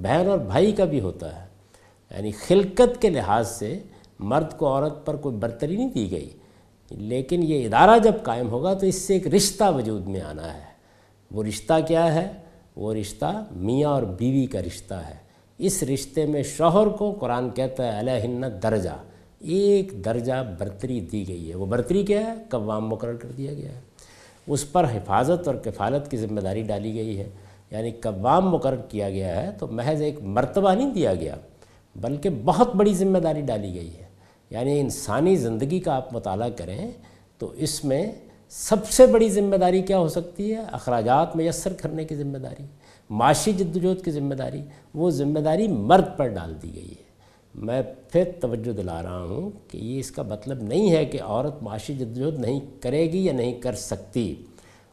بہن 0.00 0.28
اور 0.28 0.38
بھائی 0.38 0.72
کا 0.72 0.84
بھی 0.84 1.00
ہوتا 1.00 1.42
ہے۔ 1.42 1.46
یعنی 2.10 2.30
خلقت 2.30 3.02
کے 3.02 3.10
لحاظ 3.10 3.48
سے 3.48 3.78
مرد 4.18 4.58
کو 4.58 4.66
عورت 4.66 5.06
پر 5.06 5.16
کوئی 5.16 5.36
برتری 5.36 5.76
نہیں 5.76 5.90
دی 5.90 6.10
گئی، 6.10 6.30
لیکن 6.90 7.42
یہ 7.42 7.66
ادارہ 7.66 7.98
جب 7.98 8.12
قائم 8.22 8.50
ہوگا 8.50 8.74
تو 8.74 8.86
اس 8.86 8.94
سے 8.94 9.14
ایک 9.14 9.26
رشتہ 9.26 9.64
وجود 9.76 10.06
میں 10.06 10.20
آنا 10.20 10.54
ہے۔ 10.54 10.76
وہ 11.30 11.44
رشتہ 11.44 11.72
کیا 11.88 12.14
ہے؟ 12.14 12.32
وہ 12.76 12.94
رشتہ 12.94 13.44
میاں 13.50 13.90
اور 13.90 14.02
بیوی 14.02 14.46
کا 14.46 14.60
رشتہ 14.60 14.94
ہے۔ 14.94 15.25
اس 15.58 15.82
رشتے 15.82 16.26
میں 16.26 16.42
شوہر 16.42 16.86
کو 16.86 17.12
قرآن 17.12 17.50
کہتا 17.50 17.92
ہے 17.92 17.98
علیہ 17.98 18.44
درجہ۔ 18.62 19.04
ایک 19.40 20.04
درجہ 20.04 20.32
برتری 20.58 21.00
دی 21.00 21.28
گئی 21.28 21.50
ہے۔ 21.50 21.56
وہ 21.56 21.66
برتری 21.66 22.02
کیا 22.02 22.20
ہے؟ 22.26 22.34
قوام 22.48 22.88
مقرر 22.88 23.14
کر 23.14 23.28
دیا 23.36 23.52
گیا 23.52 23.70
ہے۔ 23.70 23.80
اس 24.46 24.72
پر 24.72 24.84
حفاظت 24.84 25.48
اور 25.48 25.56
کفالت 25.56 26.10
کی 26.10 26.16
ذمہ 26.16 26.40
داری 26.40 26.62
ڈالی 26.62 26.94
گئی 26.94 27.18
ہے۔ 27.18 27.28
یعنی 27.70 27.90
قوام 27.90 28.50
مقرر 28.50 28.76
کیا 28.76 29.10
گیا 29.10 29.42
ہے 29.42 29.50
تو 29.58 29.66
محض 29.66 30.02
ایک 30.02 30.22
مرتبہ 30.22 30.74
نہیں 30.74 30.94
دیا 30.94 31.14
گیا، 31.14 31.36
بلکہ 31.96 32.30
بہت 32.44 32.74
بڑی 32.74 32.94
ذمہ 32.94 33.18
داری 33.18 33.40
ڈالی 33.40 33.74
گئی 33.74 33.96
ہے۔ 33.98 34.06
یعنی 34.50 34.80
انسانی 34.80 35.36
زندگی 35.36 35.80
کا 35.80 35.94
آپ 35.96 36.14
مطالعہ 36.14 36.50
کریں 36.50 36.90
تو 37.38 37.52
اس 37.56 37.84
میں 37.84 38.12
سب 38.48 38.88
سے 38.90 39.06
بڑی 39.06 39.28
ذمہ 39.28 39.56
داری 39.56 39.82
کیا 39.82 39.98
ہو 39.98 40.08
سکتی 40.08 40.54
ہے؟ 40.54 40.60
اخراجات 40.72 41.36
میسر 41.36 41.72
کرنے 41.72 42.04
کی 42.04 42.14
ذمہ 42.14 42.38
داری۔ 42.38 42.62
معاشی 43.10 43.52
جد 43.52 43.76
وجہد 43.76 44.04
کی 44.04 44.10
ذمہ 44.10 44.34
داری، 44.34 44.60
وہ 44.94 45.10
ذمہ 45.10 45.38
داری 45.38 45.68
مرد 45.68 46.04
پر 46.16 46.28
ڈال 46.28 46.54
دی 46.62 46.74
گئی 46.74 46.88
ہے۔ 46.88 47.06
میں 47.54 47.82
پھر 48.08 48.24
توجہ 48.40 48.72
دلا 48.72 49.02
رہا 49.02 49.22
ہوں 49.22 49.50
کہ 49.68 49.78
یہ 49.78 49.98
اس 49.98 50.10
کا 50.10 50.22
مطلب 50.22 50.62
نہیں 50.62 50.90
ہے 50.90 51.04
کہ 51.04 51.22
عورت 51.22 51.62
معاشی 51.62 51.94
جدوجہد 51.94 52.40
نہیں 52.40 52.60
کرے 52.80 53.12
گی 53.12 53.24
یا 53.24 53.32
نہیں 53.32 53.60
کر 53.60 53.72
سکتی۔ 53.72 54.34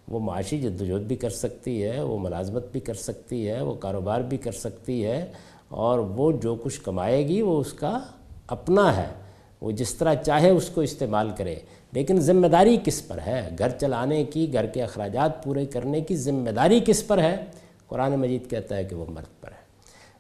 وہ 0.08 0.20
معاشی 0.20 0.62
جدوجہد 0.62 1.02
بھی 1.02 1.16
کر 1.16 1.30
سکتی 1.30 1.84
ہے، 1.84 2.02
وہ 2.02 2.20
ملازمت 2.20 2.72
بھی 2.72 2.80
کر 2.80 2.94
سکتی 2.94 3.50
ہے، 3.50 3.62
وہ 3.62 3.74
کاروبار 3.74 4.22
بھی 4.22 4.38
کر 4.38 4.52
سکتی 4.52 5.06
ہے 5.06 5.32
اور 5.68 6.00
وہ 6.00 6.32
جو 6.32 6.56
کچھ 6.56 6.82
کمائے 6.82 7.28
گی 7.28 7.42
وہ 7.42 7.60
اس 7.60 7.74
کا 7.74 8.00
اپنا 8.48 8.98
ہے۔ 8.98 9.08
وہ 9.62 9.72
جس 9.72 9.94
طرح 9.94 10.14
چاہے 10.14 10.50
اس 10.50 10.70
کو 10.70 10.82
استعمال 10.82 11.30
کرے۔ 11.38 11.56
لیکن 11.92 12.20
ذمہ 12.20 12.48
داری 12.48 12.78
کس 12.84 13.08
پر 13.08 13.18
ہے؟ 13.26 13.50
گھر 13.60 13.70
چلانے 13.70 14.24
کی، 14.24 14.54
گھر 14.54 14.66
کے 14.66 14.84
اخراجات 14.84 15.44
پورے 15.44 15.66
کرنے 15.66 16.02
کی 16.02 16.16
ذمہ 16.16 16.50
داری 16.50 16.80
کس 16.86 17.08
پر 17.08 17.18
ہے؟ 17.18 17.46
قرآن 17.94 18.12
مجید 18.12 18.50
کہتا 18.50 18.76
ہے 18.76 18.84
کہ 18.84 18.96
وہ 18.96 19.06
مرد 19.10 19.42
پر 19.42 19.52
ہے۔ 19.52 19.64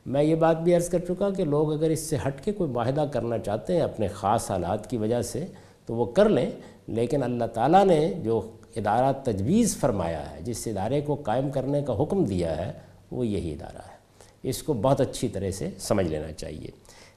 میں 0.06 0.24
یہ 0.24 0.36
بات 0.36 0.62
بھی 0.62 0.76
عرض 0.76 0.90
کر 0.90 1.00
چکا 1.00 1.30
کہ 1.30 1.46
لوگ 1.46 1.74
اگر 1.74 1.90
اس 1.90 2.00
سے 2.00 2.18
ہٹ 2.28 2.42
کے 2.42 2.52
کوئی 2.52 2.72
معاہدہ 2.72 3.06
کرنا 3.12 3.38
چاہتے 3.38 3.74
ہیں 3.74 3.82
اپنے 3.82 4.08
خاص 4.08 4.52
حالات 4.52 4.90
کی 4.90 4.98
وجہ 4.98 5.22
سے، 5.22 5.46
تو 5.86 5.96
وہ 5.96 6.06
کر 6.06 6.30
لیں۔ 6.30 6.52
لیکن 6.88 7.24
اللہ 7.24 7.46
تعالیٰ 7.46 7.86
نے 7.86 8.14
جو 8.24 8.52
ادارہ 8.76 9.14
تجویز 9.24 9.78
فرمایا 9.78 10.32
ہے، 10.32 10.42
جس 10.42 10.68
ادارے 10.68 11.02
کو 11.02 11.16
قائم 11.16 11.50
کرنے 11.50 11.82
کا 11.82 12.04
حکم 12.04 12.24
دیا 12.24 12.66
ہے، 12.66 12.72
وہ 13.12 13.28
یہی 13.28 13.54
ادارہ 13.54 13.78
ہے۔ 13.78 13.98
اس 14.44 14.64
کو 14.64 14.74
بہت 14.74 15.02
اچھی 15.02 15.28
طرح 15.28 15.52
سے 15.52 15.70
سمجھ 15.80 16.08
لینا 16.08 16.32
چاہیے۔ 16.32 16.70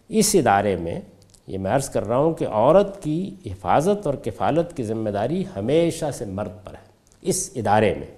اس 0.08 0.30
ادارے 0.34 0.76
میں 0.76 1.00
یہ 1.46 1.58
میں 1.58 1.70
عرض 1.70 1.88
کر 1.88 2.06
رہا 2.06 2.16
ہوں 2.16 2.34
کہ 2.34 2.46
عورت 2.48 3.02
کی 3.02 3.34
حفاظت 3.46 4.06
اور 4.06 4.14
کفالت 4.14 4.76
کی 4.76 4.82
ذمہ 4.82 5.10
داری 5.10 5.44
ہمیشہ 5.56 6.04
سے 6.14 6.24
مرد 6.24 6.50
پر 6.64 6.72
ہے۔ 6.72 6.86
اس 7.22 7.50
ادارے 7.54 7.94
میں 7.94 8.15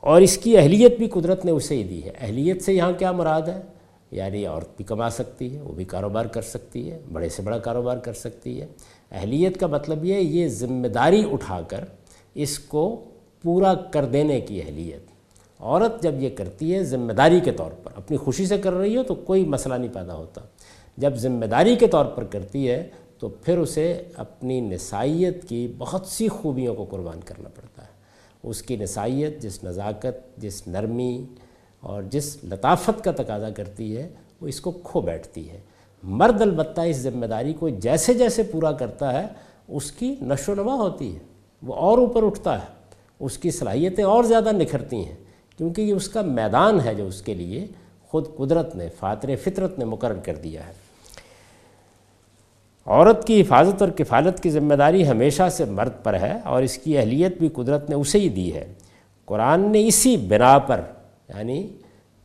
اور 0.00 0.20
اس 0.20 0.38
کی 0.38 0.56
اہلیت 0.56 0.98
بھی 0.98 1.08
قدرت 1.08 1.44
نے 1.44 1.50
اسے 1.50 1.76
ہی 1.76 1.82
دی 1.82 2.04
ہے۔ 2.04 2.10
اہلیت 2.20 2.62
سے 2.62 2.72
یہاں 2.72 2.92
کیا 2.92 3.12
مراد 3.12 3.42
ہے؟ 3.42 3.60
یعنی 4.10 4.46
عورت 4.46 4.68
بھی 4.76 4.84
کما 4.84 5.10
سکتی 5.10 5.56
ہے، 5.56 5.60
وہ 5.60 5.72
بھی 5.72 5.84
کاروبار 5.84 6.24
کر 6.24 6.42
سکتی 6.42 6.90
ہے، 6.90 6.98
بڑے 7.12 7.28
سے 7.28 7.42
بڑا 7.42 7.58
کاروبار 7.58 7.96
کر 7.96 8.12
سکتی 8.12 8.60
ہے۔ 8.60 8.66
اہلیت 9.10 9.60
کا 9.60 9.66
مطلب 9.66 10.04
یہ 10.04 10.14
یہ 10.14 10.48
ذمہ 10.48 10.86
داری 10.86 11.22
اٹھا 11.32 11.60
کر 11.68 11.84
اس 12.34 12.58
کو 12.58 13.04
پورا 13.42 13.74
کر 13.74 14.04
دینے 14.04 14.40
کی 14.40 14.62
اہلیت۔ 14.62 15.10
عورت 15.60 16.02
جب 16.02 16.22
یہ 16.22 16.30
کرتی 16.36 16.74
ہے، 16.74 16.84
ذمہ 16.84 17.12
داری 17.12 17.40
کے 17.40 17.52
طور 17.52 17.70
پر، 17.82 17.90
اپنی 17.94 18.16
خوشی 18.16 18.46
سے 18.46 18.58
کر 18.58 18.72
رہی 18.72 18.96
ہو 18.96 19.02
تو 19.02 19.14
کوئی 19.14 19.44
مسئلہ 19.44 19.74
نہیں 19.74 19.94
پیدا 19.94 20.14
ہوتا۔ 20.14 20.40
جب 20.96 21.14
ذمہ 21.14 21.44
داری 21.44 21.76
کے 21.76 21.86
طور 21.86 22.04
پر 22.04 22.24
کرتی 22.24 22.70
ہے 22.70 22.88
تو 23.18 23.28
پھر 23.28 23.58
اسے 23.58 24.02
اپنی 24.16 24.60
نسائیت 24.60 25.48
کی 25.48 25.72
بہت 25.78 26.06
سی 26.06 26.28
خوبیوں 26.28 26.74
کو 26.74 26.84
قربان 26.84 27.20
کرنا 27.24 27.48
پڑتا 27.48 27.79
ہے۔ 27.79 27.79
اس 28.42 28.62
کی 28.62 28.76
نسائیت 28.76 29.42
جس 29.42 29.64
نزاکت، 29.64 30.38
جس 30.38 30.68
نرمی 30.68 31.24
اور 31.80 32.02
جس 32.02 32.44
لطافت 32.44 33.04
کا 33.04 33.12
تقاضا 33.12 33.50
کرتی 33.50 33.96
ہے، 33.96 34.08
وہ 34.40 34.46
اس 34.46 34.60
کو 34.60 34.70
کھو 34.70 35.00
بیٹھتی 35.00 35.50
ہے۔ 35.50 35.60
مرد 36.02 36.42
البتہ 36.42 36.80
اس 36.80 36.96
ذمہ 36.96 37.26
داری 37.26 37.52
کو 37.52 37.68
جیسے 37.68 38.14
جیسے 38.14 38.42
پورا 38.42 38.72
کرتا 38.72 39.22
ہے، 39.22 39.26
اس 39.68 39.92
کی 39.92 40.14
نشو 40.22 40.52
و 40.52 40.54
نما 40.54 40.74
ہوتی 40.74 41.14
ہے۔ 41.14 41.18
وہ 41.62 41.74
اور 41.74 41.98
اوپر 41.98 42.26
اٹھتا 42.26 42.62
ہے۔ 42.62 42.66
اس 43.20 43.38
کی 43.38 43.50
صلاحیتیں 43.50 44.04
اور 44.04 44.24
زیادہ 44.24 44.52
نکھرتی 44.52 44.96
ہیں۔ 44.96 45.16
کیونکہ 45.56 45.82
یہ 45.82 45.92
اس 45.92 46.08
کا 46.08 46.22
میدان 46.22 46.80
ہے 46.80 46.94
جو 46.94 47.06
اس 47.06 47.22
کے 47.22 47.34
لیے 47.34 47.66
خود 48.06 48.26
قدرت 48.36 48.76
نے 48.76 48.88
فاتر 48.98 49.36
فطرت 49.36 49.78
نے 49.78 49.84
مقرر 49.84 50.18
کر 50.24 50.34
دیا 50.34 50.66
ہے۔ 50.68 50.72
عورت 52.86 53.26
کی 53.26 53.40
حفاظت 53.40 53.82
اور 53.82 53.90
کفالت 53.90 54.42
کی 54.42 54.50
ذمہ 54.50 54.74
داری 54.74 55.08
ہمیشہ 55.08 55.48
سے 55.52 55.64
مرد 55.64 55.92
پر 56.02 56.14
ہے 56.14 56.38
اور 56.44 56.62
اس 56.62 56.78
کی 56.78 56.98
اہلیت 56.98 57.38
بھی 57.38 57.48
قدرت 57.48 57.90
نے 57.90 57.96
اسے 57.96 58.18
ہی 58.18 58.28
دی 58.28 58.54
ہے۔ 58.54 58.72
قرآن 59.24 59.72
نے 59.72 59.86
اسی 59.86 60.16
بنا 60.16 60.58
پر 60.58 60.80
یعنی 61.28 61.68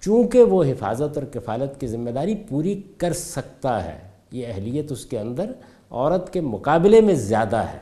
چونکہ 0.02 0.44
وہ 0.44 0.64
حفاظت 0.64 1.18
اور 1.18 1.26
کفالت 1.26 1.80
کی 1.80 1.88
ذمہ 1.88 2.10
داری 2.10 2.36
پوری 2.36 2.82
کر 2.98 3.14
سکتا 3.14 3.86
ہے، 3.86 3.98
یہ 4.32 4.48
اہلیت 4.48 4.92
اس 4.92 5.06
کے 5.06 5.20
اندر 5.20 5.52
عورت 5.90 6.34
کے 6.34 6.42
مقابلے 6.42 7.02
میں 7.02 7.16
زیادہ 7.16 7.58
ہے۔ 7.58 7.78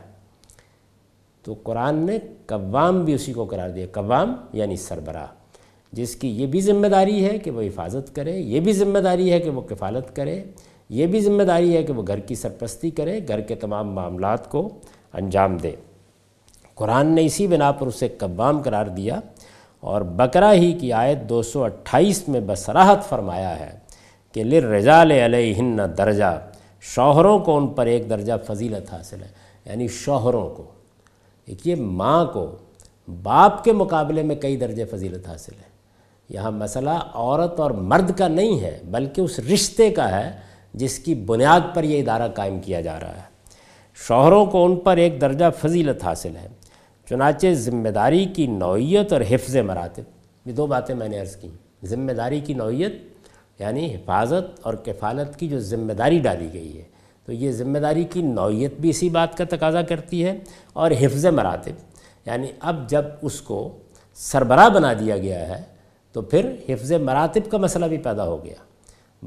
تو 1.43 1.55
قرآن 1.63 1.95
نے 1.95 2.17
قوام 2.45 3.05
بھی 3.05 3.13
اسی 3.13 3.33
کو 3.33 3.45
قرار 3.45 3.69
دیا، 3.69 3.85
قوام 3.91 4.35
یعنی 4.53 4.75
سربراہ، 4.75 5.27
جس 5.91 6.15
کی 6.15 6.27
یہ 6.41 6.47
بھی 6.47 6.61
ذمہ 6.61 6.87
داری 6.87 7.25
ہے 7.25 7.37
کہ 7.37 7.51
وہ 7.51 7.61
حفاظت 7.61 8.15
کرے، 8.15 8.39
یہ 8.39 8.59
بھی 8.59 8.73
ذمہ 8.73 8.99
داری 8.99 9.31
ہے 9.31 9.39
کہ 9.39 9.49
وہ 9.49 9.61
کفالت 9.61 10.15
کرے۔ 10.15 10.43
یہ 10.93 11.07
بھی 11.07 11.21
ذمہ 11.21 11.43
داری 11.43 11.77
ہے 11.77 11.83
کہ 11.83 11.93
وہ 11.93 12.03
گھر 12.07 12.19
کی 12.19 12.35
سرپرستی 12.35 12.89
کرے، 12.89 13.19
گھر 13.27 13.41
کے 13.41 13.55
تمام 13.55 13.93
معاملات 13.93 14.51
کو 14.51 14.69
انجام 15.13 15.57
دے۔ 15.57 15.71
قرآن 16.75 17.07
نے 17.15 17.25
اسی 17.25 17.47
بنا 17.47 17.71
پر 17.71 17.88
اسے 17.88 18.07
قوام 18.07 18.62
قرار 18.62 18.85
دیا 18.85 19.19
اور 19.79 20.01
بقرہ 20.01 20.53
ہی 20.53 20.73
کی 20.73 20.93
آیت 20.93 21.29
دو 21.29 21.41
سو 21.41 21.63
اٹھائیس 21.63 22.27
میں 22.27 22.39
بصراحت 22.45 23.09
فرمایا 23.09 23.59
ہے 23.59 23.71
کہ 24.31 24.43
لر 24.43 24.63
رجال 24.63 25.12
علیہن 25.12 25.77
درجہ، 25.97 26.47
شوہروں 26.81 27.39
کو 27.39 27.57
ان 27.57 27.67
پر 27.67 27.85
ایک 27.85 28.09
درجہ 28.09 28.33
فضیلت 28.47 28.93
حاصل 28.93 29.21
ہے 29.21 29.29
یعنی 29.65 29.88
شوہروں 29.88 30.50
کو۔ 30.50 30.63
دیکھیے 31.47 31.75
ماں 31.75 32.25
کو 32.25 32.55
باپ 33.23 33.63
کے 33.63 33.71
مقابلے 33.71 34.23
میں 34.23 34.35
کئی 34.35 34.57
درجے 34.57 34.85
فضیلت 34.85 35.27
حاصل 35.27 35.51
ہے۔ 35.51 35.69
یہاں 36.29 36.51
مسئلہ 36.51 36.97
عورت 37.13 37.59
اور 37.59 37.71
مرد 37.71 38.17
کا 38.17 38.27
نہیں 38.27 38.59
ہے، 38.59 38.79
بلکہ 38.91 39.21
اس 39.21 39.39
رشتے 39.39 39.89
کا 39.89 40.19
ہے۔ 40.19 40.52
جس 40.73 40.99
کی 40.99 41.15
بنیاد 41.15 41.61
پر 41.73 41.83
یہ 41.83 41.99
ادارہ 41.99 42.31
قائم 42.31 42.59
کیا 42.59 42.81
جا 42.81 42.99
رہا 42.99 43.15
ہے۔ 43.15 43.33
شوہروں 44.07 44.45
کو 44.45 44.65
ان 44.65 44.75
پر 44.75 44.97
ایک 44.97 45.21
درجہ 45.21 45.45
فضیلت 45.61 46.03
حاصل 46.03 46.35
ہے۔ 46.35 46.47
چنانچہ 47.09 47.47
ذمہ 47.53 47.89
داری 47.89 48.25
کی 48.25 48.47
نوعیت 48.47 49.13
اور 49.13 49.21
حفظ 49.29 49.55
مراتب۔ 49.55 50.03
یہ 50.45 50.53
دو 50.53 50.65
باتیں 50.65 50.95
میں 50.95 51.07
نے 51.07 51.19
عرض 51.19 51.35
کی۔ 51.35 51.47
ذمہ 51.83 52.11
داری 52.11 52.39
کی 52.39 52.53
نوعیت 52.53 52.93
یعنی 53.59 53.95
حفاظت 53.95 54.59
اور 54.61 54.73
کفالت 54.73 55.39
کی 55.39 55.47
جو 55.47 55.59
ذمہ 55.59 55.93
داری 55.93 56.19
ڈالی 56.19 56.49
گئی 56.53 56.77
ہے۔ 56.77 56.83
تو 57.25 57.31
یہ 57.31 57.51
ذمہ 57.51 57.77
داری 57.77 58.03
کی 58.03 58.21
نوعیت 58.21 58.73
بھی 58.79 58.89
اسی 58.89 59.09
بات 59.09 59.37
کا 59.37 59.43
تقاضا 59.49 59.81
کرتی 59.81 60.25
ہے 60.25 60.39
اور 60.73 60.91
حفظ 60.91 61.25
مراتب۔ 61.25 61.71
یعنی 62.25 62.47
اب 62.59 62.89
جب 62.89 63.05
اس 63.21 63.41
کو 63.41 63.77
سربراہ 64.13 64.69
بنا 64.69 64.93
دیا 64.93 65.17
گیا 65.17 65.47
ہے 65.47 65.61
تو 66.11 66.21
پھر 66.21 66.55
حفظ 66.69 66.91
مراتب 66.91 67.51
کا 67.51 67.57
مسئلہ 67.57 67.85
بھی 67.85 67.97
پیدا 67.97 68.23
ہو 68.23 68.45
گیا۔ 68.45 68.55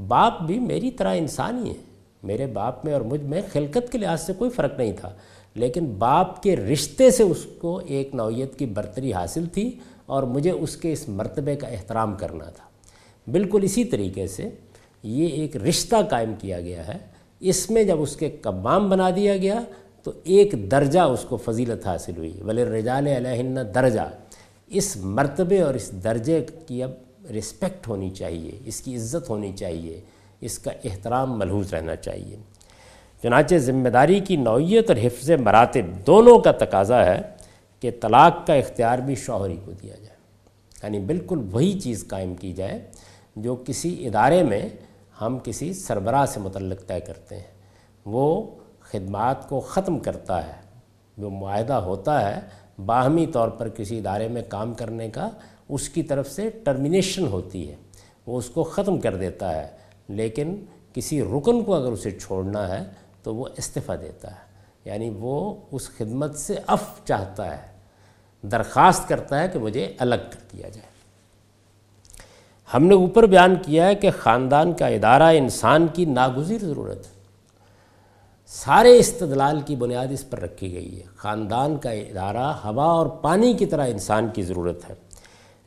باپ 0.09 0.43
بھی 0.43 0.59
میری 0.59 0.91
طرح 0.91 1.15
انسان 1.15 1.65
ہی 1.65 1.71
ہے 1.71 1.75
میرے 2.23 2.47
باپ 2.47 2.85
میں 2.85 2.93
اور 2.93 3.01
مجھ 3.01 3.21
میں 3.21 3.41
خلقت 3.53 3.93
کے 3.93 3.99
لحاظ 3.99 4.27
سے 4.27 4.33
کوئی 4.33 4.51
فرق 4.51 4.79
نہیں 4.79 4.93
تھا، 4.93 5.13
لیکن 5.55 5.85
باپ 5.85 6.43
کے 6.43 6.57
رشتے 6.57 7.11
سے 7.11 7.23
اس 7.23 7.47
کو 7.59 7.81
ایک 7.87 8.15
نوعیت 8.15 8.59
کی 8.59 8.67
برتری 8.67 9.13
حاصل 9.13 9.47
تھی 9.47 9.79
اور 10.07 10.23
مجھے 10.23 10.51
اس 10.51 10.77
کے 10.77 10.93
اس 10.93 11.09
مرتبے 11.09 11.57
کا 11.57 11.67
احترام 11.67 12.15
کرنا 12.15 12.45
تھا۔ 12.45 12.65
بالکل 13.31 13.61
اسی 13.63 13.85
طریقے 13.85 14.27
سے 14.27 14.49
یہ 15.03 15.27
ایک 15.27 15.57
رشتہ 15.57 15.97
قائم 16.11 16.33
کیا 16.39 16.61
گیا 16.61 16.89
ہے۔ 16.89 16.99
اس 17.41 17.71
میں 17.71 17.85
جب 17.85 18.03
اس 18.03 18.17
کے 18.17 18.31
قبام 18.41 18.89
بنا 18.89 19.11
دیا 19.17 19.37
گیا 19.37 19.61
تو 20.03 20.13
ایک 20.25 20.71
درجہ 20.71 21.01
اس 21.01 21.25
کو 21.29 21.37
فضیلت 21.37 21.87
حاصل 21.87 22.17
ہوئی۔ 22.17 22.41
ولی 22.45 22.65
رجال 22.65 23.07
علیہ 23.07 23.63
درجہ۔ 23.75 24.11
اس 24.69 24.97
مرتبے 24.97 25.61
اور 25.61 25.75
اس 25.75 25.91
درجے 26.05 26.45
کی 26.67 26.83
اب 26.83 26.91
رسپیکٹ 27.31 27.89
ہونی 27.89 28.11
چاہیے، 28.11 28.59
اس 28.65 28.81
کی 28.81 28.97
عزت 28.97 29.31
ہونی 29.31 29.53
چاہیے، 29.57 30.01
اس 30.41 30.59
کا 30.59 30.71
احترام 30.85 31.39
ملحوظ 31.39 31.75
رہنا 31.75 31.97
چاہیے۔ 31.97 32.37
چنانچہ 33.23 33.55
ذمہ 33.55 33.89
داری 33.89 34.21
کی 34.21 34.37
نوعیت 34.37 34.91
اور 34.91 34.99
حفظ 35.03 35.31
مراتب 35.31 36.07
دونوں 36.07 36.39
کا 36.39 36.53
تقاضا 36.53 37.07
ہے 37.07 37.21
کہ 37.81 37.91
طلاق 38.01 38.47
کا 38.47 38.55
اختیار 38.55 38.99
بھی 38.99 39.15
شوہری 39.15 39.57
کو 39.65 39.73
دیا 39.73 39.95
جائے۔ 39.95 40.17
یعنی 40.83 40.99
بالکل 40.99 41.49
وہی 41.53 41.81
چیز 41.81 42.05
قائم 42.09 42.35
کی 42.35 42.53
جائے 42.53 42.91
جو 43.37 43.57
کسی 43.67 44.07
ادارے 44.07 44.43
میں 44.43 44.69
ہم 45.21 45.39
کسی 45.45 45.73
سربراہ 45.73 46.27
سے 46.27 46.41
متعلق 46.41 46.87
طے 46.87 47.01
کرتے 47.01 47.37
ہیں۔ 47.37 47.57
وہ 48.05 48.43
خدمات 48.81 49.49
کو 49.49 49.61
ختم 49.61 49.99
کرتا 49.99 50.47
ہے 50.47 50.61
جو 51.17 51.31
معاہدہ 51.31 51.73
ہوتا 51.73 52.37
ہے 52.37 52.41
باہمی 52.87 53.27
طور 53.27 53.49
پر 53.49 53.69
کسی 53.69 53.99
ادارے 53.99 54.29
میں 54.29 54.43
کام 54.49 54.75
کرنے 54.75 55.11
کا 55.11 55.31
اس 55.69 55.89
کی 55.89 56.03
طرف 56.03 56.31
سے 56.31 56.51
ٹرمینیشن 56.51 57.27
ہوتی 57.27 57.71
ہے۔ 57.71 57.77
وہ 58.27 58.39
اس 58.39 58.51
کو 58.51 58.65
ختم 58.65 59.01
کر 59.01 59.17
دیتا 59.17 59.55
ہے۔ 59.55 59.69
لیکن 60.09 60.65
کسی 60.93 61.23
رکن 61.23 61.65
کو 61.65 61.75
اگر 61.75 61.93
اسے 61.93 62.11
چھوڑنا 62.11 62.69
ہے 62.69 62.85
تو 63.23 63.35
وہ 63.35 63.49
استعفیٰ 63.57 64.01
دیتا 64.01 64.31
ہے۔ 64.31 64.47
یعنی 64.85 65.11
وہ 65.19 65.55
اس 65.73 65.89
خدمت 65.89 66.39
سے 66.39 66.55
اف 66.67 66.85
چاہتا 67.05 67.59
ہے۔ 67.59 67.77
درخواست 68.43 69.09
کرتا 69.09 69.43
ہے 69.43 69.49
کہ 69.49 69.59
مجھے 69.59 69.93
الگ 69.99 70.15
کر 70.15 70.57
دیا 70.57 70.69
جائے۔ 70.69 70.97
ہم 72.75 72.85
نے 72.85 72.95
اوپر 72.95 73.27
بیان 73.27 73.55
کیا 73.63 73.87
ہے 73.87 73.95
کہ 73.95 74.11
خاندان 74.11 74.73
کا 74.73 74.87
ادارہ 74.87 75.23
انسان 75.23 75.87
کی 75.93 76.05
ناگزیر 76.05 76.59
ضرورت 76.59 77.07
ہے۔ 77.07 77.17
سارے 78.47 78.99
استدلال 78.99 79.61
کی 79.61 79.77
بنیاد 79.77 80.07
اس 80.11 80.31
پر 80.31 80.41
رکھی 80.41 80.75
گئی 80.75 80.99
ہے۔ 80.99 81.05
خاندان 81.17 81.77
کا 81.77 81.91
ادارہ 81.91 82.53
ہوا 82.65 82.85
اور 82.85 83.07
پانی 83.07 83.55
کی 83.55 83.67
طرح 83.67 83.87
انسان 83.87 84.29
کی 84.29 84.43
ضرورت 84.43 84.91
ہے۔ 84.91 84.95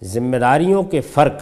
ذمہ 0.04 0.38
داریوں 0.38 0.84
کے 0.84 1.02
فرق 1.02 1.42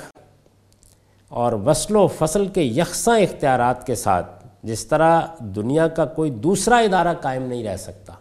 اور 1.30 1.54
وصل 1.54 1.96
و 1.96 2.08
فصل 2.08 2.48
کے 2.48 2.64
یکساں 2.64 3.20
اختیارات 3.20 3.88
کے 3.88 3.96
ساتھ 3.96 4.48
جس 4.64 4.86
طرح 4.86 5.22
دنیا 5.40 5.88
کا 5.88 6.06
کوئی 6.06 6.32
دوسرا 6.32 6.78
ادارہ 6.78 7.14
قائم 7.22 7.44
نہیں 7.44 7.64
رہ 7.64 7.78
سکتا۔ 7.78 8.14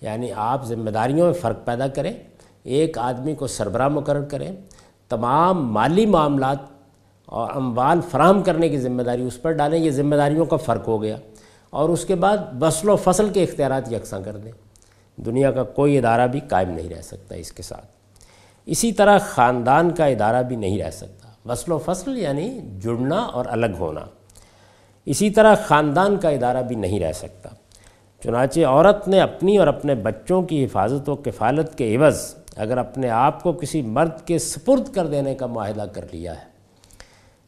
یعنی 0.00 0.32
آپ 0.36 0.64
ذمہ 0.64 0.90
داریوں 0.90 1.26
میں 1.26 1.34
فرق 1.34 1.64
پیدا 1.64 1.88
کریں، 1.88 2.12
ایک 2.62 2.98
آدمی 2.98 3.34
کو 3.34 3.46
سربراہ 3.46 3.88
مقرر 3.88 4.24
کریں، 4.24 4.56
تمام 5.08 5.72
مالی 5.72 6.06
معاملات 6.06 6.58
اور 7.26 7.50
اموال 7.54 8.00
فراہم 8.10 8.42
کرنے 8.42 8.68
کی 8.68 8.78
ذمہ 8.78 9.02
داری 9.02 9.22
اس 9.22 9.42
پر 9.42 9.52
ڈالیں، 9.52 9.78
یہ 9.78 9.90
ذمہ 9.90 10.14
داریوں 10.14 10.44
کا 10.44 10.56
فرق 10.56 10.88
ہو 10.88 11.02
گیا۔ 11.02 11.16
اور 11.70 11.88
اس 11.88 12.04
کے 12.04 12.14
بعد 12.14 12.36
بسل 12.58 12.88
و 12.88 12.96
فصل 12.96 13.28
کے 13.28 13.42
اختیارات 13.42 13.92
یکساں 13.92 14.20
کر 14.24 14.36
دیں۔ 14.36 14.52
دنیا 15.16 15.50
کا 15.50 15.62
کوئی 15.62 15.98
ادارہ 15.98 16.26
بھی 16.26 16.40
قائم 16.40 16.70
نہیں 16.70 16.88
رہ 16.88 17.02
سکتا 17.02 17.34
اس 17.34 17.52
کے 17.52 17.62
ساتھ۔ 17.62 17.93
اسی 18.66 18.92
طرح 18.92 19.18
خاندان 19.18 19.90
کا 19.90 20.06
ادارہ 20.06 20.42
بھی 20.42 20.56
نہیں 20.56 20.82
رہ 20.82 20.90
سکتا۔ 20.90 21.50
وصل 21.52 21.72
و 21.72 21.78
فصل 21.78 22.18
یعنی 22.18 22.60
جڑنا 22.80 23.18
اور 23.18 23.44
الگ 23.48 23.66
ہونا۔ 23.78 24.00
اسی 25.06 25.30
طرح 25.30 25.54
خاندان 25.54 26.16
کا 26.16 26.28
ادارہ 26.28 26.62
بھی 26.62 26.76
نہیں 26.76 27.00
رہ 27.00 27.12
سکتا۔ 27.12 27.48
چنانچہ 28.22 28.60
عورت 28.60 29.08
نے 29.08 29.20
اپنی 29.20 29.58
اور 29.58 29.66
اپنے 29.66 29.94
بچوں 29.94 30.42
کی 30.42 30.64
حفاظت 30.64 31.08
و 31.08 31.16
کفالت 31.16 31.78
کے 31.78 31.96
عوض 31.96 32.34
اگر 32.56 32.78
اپنے 32.78 33.10
آپ 33.10 33.42
کو 33.42 33.52
کسی 33.52 33.82
مرد 33.82 34.26
کے 34.26 34.38
سپرد 34.38 34.94
کر 34.94 35.06
دینے 35.06 35.34
کا 35.34 35.46
معاہدہ 35.46 35.82
کر 35.82 36.04
لیا 36.12 36.34
ہے۔ 36.34 36.54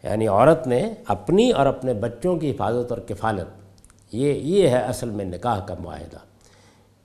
یعنی 0.03 0.29
عورت 0.29 0.67
نے 0.67 0.95
اپنی 1.07 1.51
اور 1.51 1.67
اپنے 1.67 1.95
بچوں 1.95 2.37
کی 2.37 2.51
حفاظت 2.51 2.93
اور 2.93 3.01
کفالت، 3.01 3.67
یہ 4.13 4.33
یہ 4.33 4.69
ہے 4.69 4.79
اصل 4.79 5.11
میں 5.11 5.25
نکاح 5.25 5.61
کا 5.61 5.75
معاہدہ۔ 5.81 6.19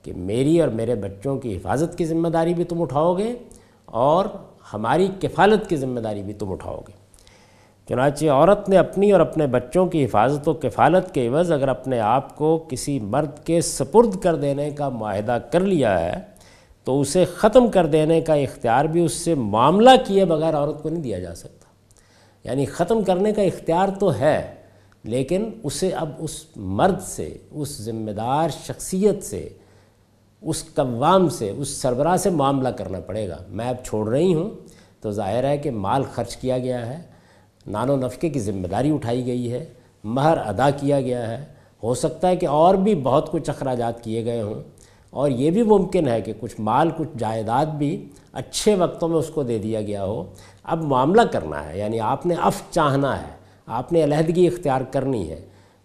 کہ 0.02 0.12
میری 0.16 0.60
اور 0.60 0.68
میرے 0.68 0.94
بچوں 0.94 1.38
کی 1.38 1.56
حفاظت 1.56 1.98
کی 1.98 2.04
ذمہ 2.04 2.28
داری 2.28 2.54
بھی 2.54 2.64
تم 2.64 2.82
اٹھاؤ 2.82 3.18
گے 3.18 3.36
اور 3.92 4.24
ہماری 4.74 5.08
کفالت 5.20 5.68
کی 5.68 5.76
ذمہ 5.76 6.00
داری 6.00 6.22
بھی 6.22 6.32
تم 6.32 6.52
اٹھاؤ 6.52 6.80
گے۔ 6.88 6.92
چنانچہ 7.88 8.26
عورت 8.26 8.68
نے 8.68 8.78
اپنی 8.78 9.12
اور 9.12 9.20
اپنے 9.20 9.46
بچوں 9.46 9.86
کی 9.86 10.04
حفاظت 10.04 10.48
و 10.48 10.52
کفالت 10.52 11.14
کے 11.14 11.28
عوض 11.28 11.52
اگر 11.52 11.68
اپنے 11.68 12.00
آپ 12.00 12.36
کو 12.36 12.66
کسی 12.70 13.00
مرد 13.00 13.44
کے 13.44 13.60
سپرد 13.60 14.16
کر 14.22 14.34
دینے 14.34 14.70
کا 14.70 14.88
معاہدہ 14.88 15.38
کر 15.52 15.60
لیا 15.60 16.00
ہے، 16.00 16.20
تو 16.84 17.00
اسے 17.00 17.24
ختم 17.24 17.70
کر 17.70 17.86
دینے 17.86 18.20
کا 18.20 18.34
اختیار 18.34 18.84
بھی 18.84 19.04
اس 19.04 19.12
سے 19.12 19.34
معاملہ 19.34 19.90
کیے 20.06 20.24
بغیر 20.24 20.56
عورت 20.56 20.82
کو 20.82 20.88
نہیں 20.88 21.02
دیا 21.02 21.18
جا 21.18 21.34
سکتا۔ 21.34 21.64
یعنی 22.48 22.64
ختم 22.64 23.02
کرنے 23.02 23.32
کا 23.32 23.42
اختیار 23.42 23.88
تو 24.00 24.14
ہے، 24.14 24.54
لیکن 25.04 25.50
اسے 25.62 25.88
اب 25.88 26.08
اس 26.18 26.44
مرد 26.56 27.00
سے، 27.02 27.36
اس 27.50 27.82
ذمہ 27.82 28.10
دار 28.10 28.48
شخصیت 28.48 29.22
سے 29.22 29.48
اس 30.42 30.64
قوام 30.74 31.28
سے، 31.28 31.52
اس 31.56 31.68
سربراہ 31.68 32.16
سے 32.16 32.30
معاملہ 32.30 32.68
کرنا 32.68 33.00
پڑے 33.00 33.28
گا۔ 33.28 33.38
میں 33.48 33.68
اب 33.68 33.76
چھوڑ 33.84 34.08
رہی 34.08 34.34
ہوں 34.34 34.50
تو 35.00 35.10
ظاہر 35.10 35.44
ہے 35.44 35.58
کہ 35.58 35.70
مال 35.70 36.02
خرچ 36.12 36.36
کیا 36.36 36.58
گیا 36.58 36.86
ہے، 36.86 37.02
نان 37.66 37.90
و 37.90 37.96
نفقے 37.96 38.28
کی 38.28 38.40
ذمہ 38.40 38.66
داری 38.66 38.90
اٹھائی 38.90 39.26
گئی 39.26 39.52
ہے، 39.52 39.64
مہر 40.04 40.38
ادا 40.38 40.70
کیا 40.70 41.00
گیا 41.00 41.30
ہے۔ 41.30 41.44
ہو 41.82 41.94
سکتا 41.94 42.28
ہے 42.28 42.36
کہ 42.36 42.46
اور 42.46 42.74
بھی 42.74 42.94
بہت 42.94 43.32
کچھ 43.32 43.50
اخراجات 43.50 44.04
کیے 44.04 44.24
گئے 44.24 44.42
ہوں۔ 44.42 44.54
اور 45.10 45.30
یہ 45.30 45.50
بھی 45.50 45.62
ممکن 45.62 46.08
ہے 46.08 46.20
کہ 46.20 46.32
کچھ 46.40 46.54
مال، 46.58 46.90
کچھ 46.96 47.08
جائیداد 47.18 47.66
بھی 47.66 48.08
اچھے 48.32 48.74
وقتوں 48.74 49.08
میں 49.08 49.16
اس 49.16 49.28
کو 49.28 49.42
دے 49.42 49.58
دیا 49.58 49.80
گیا 49.80 50.04
ہو۔ 50.04 50.24
اب 50.62 50.82
معاملہ 50.82 51.22
کرنا 51.22 51.68
ہے 51.68 51.78
یعنی 51.78 52.00
آپ 52.00 52.26
نے 52.26 52.34
اف 52.42 52.62
چاہنا 52.70 53.22
ہے، 53.22 53.32
آپ 53.66 53.92
نے 53.92 54.04
علیحدگی 54.04 54.46
اختیار 54.46 54.80
کرنی 54.80 55.30
ہے، 55.30 55.40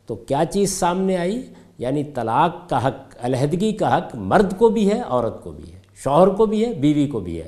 تو 0.05 0.15
کیا 0.15 0.43
چیز 0.51 0.79
سامنے 0.79 1.17
آئی؟ 1.17 1.41
یعنی 1.77 2.03
طلاق 2.03 2.69
کا 2.69 2.87
حق، 2.87 3.15
علیحدگی 3.21 3.71
کا 3.71 3.97
حق 3.97 4.15
مرد 4.15 4.57
کو 4.57 4.69
بھی 4.69 4.91
ہے، 4.91 5.01
عورت 5.01 5.43
کو 5.43 5.51
بھی 5.51 5.73
ہے، 5.73 5.79
شوہر 6.03 6.27
کو 6.27 6.45
بھی 6.45 6.65
ہے، 6.65 6.73
بیوی 6.73 7.07
کو 7.07 7.19
بھی 7.19 7.41
ہے۔ 7.41 7.47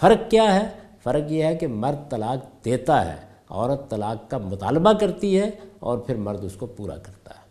فرق 0.00 0.30
کیا 0.30 0.54
ہے؟ 0.54 0.68
فرق 1.04 1.32
یہ 1.32 1.44
ہے 1.44 1.56
کہ 1.56 1.66
مرد 1.66 2.10
طلاق 2.10 2.64
دیتا 2.64 3.12
ہے، 3.12 3.16
عورت 3.48 3.90
طلاق 3.90 4.30
کا 4.30 4.38
مطالبہ 4.38 4.92
کرتی 4.92 5.40
ہے 5.40 5.50
اور 5.78 5.98
پھر 5.98 6.14
مرد 6.14 6.44
اس 6.44 6.52
کو 6.52 6.66
پورا 6.66 6.96
کرتا 6.96 7.30
ہے۔ 7.30 7.46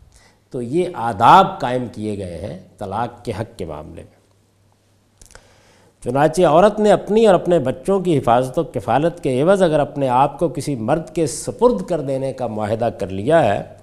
تو 0.50 0.62
یہ 0.62 0.88
آداب 0.94 1.60
قائم 1.60 1.86
کیے 1.92 2.18
گئے 2.18 2.38
ہیں 2.38 2.58
طلاق 2.78 3.24
کے 3.24 3.32
حق 3.40 3.58
کے 3.58 3.64
معاملے 3.64 4.02
میں۔ 4.02 4.16
چنانچہ 6.04 6.42
عورت 6.42 6.80
نے 6.80 6.92
اپنی 6.92 7.26
اور 7.26 7.34
اپنے 7.34 7.58
بچوں 7.58 8.00
کی 8.00 8.18
حفاظت 8.18 8.58
و 8.58 8.64
کفالت 8.64 9.22
کے 9.22 9.42
عوض 9.42 9.62
اگر 9.62 9.80
اپنے 9.80 10.08
آپ 10.08 10.38
کو 10.38 10.48
کسی 10.48 10.74
مرد 10.74 11.10
کے 11.14 11.26
سپرد 11.26 11.88
کر 11.88 12.00
دینے 12.00 12.32
کا 12.32 12.46
معاہدہ 12.46 12.84
کر 12.84 13.08
لیا 13.08 13.44
ہے 13.44 13.75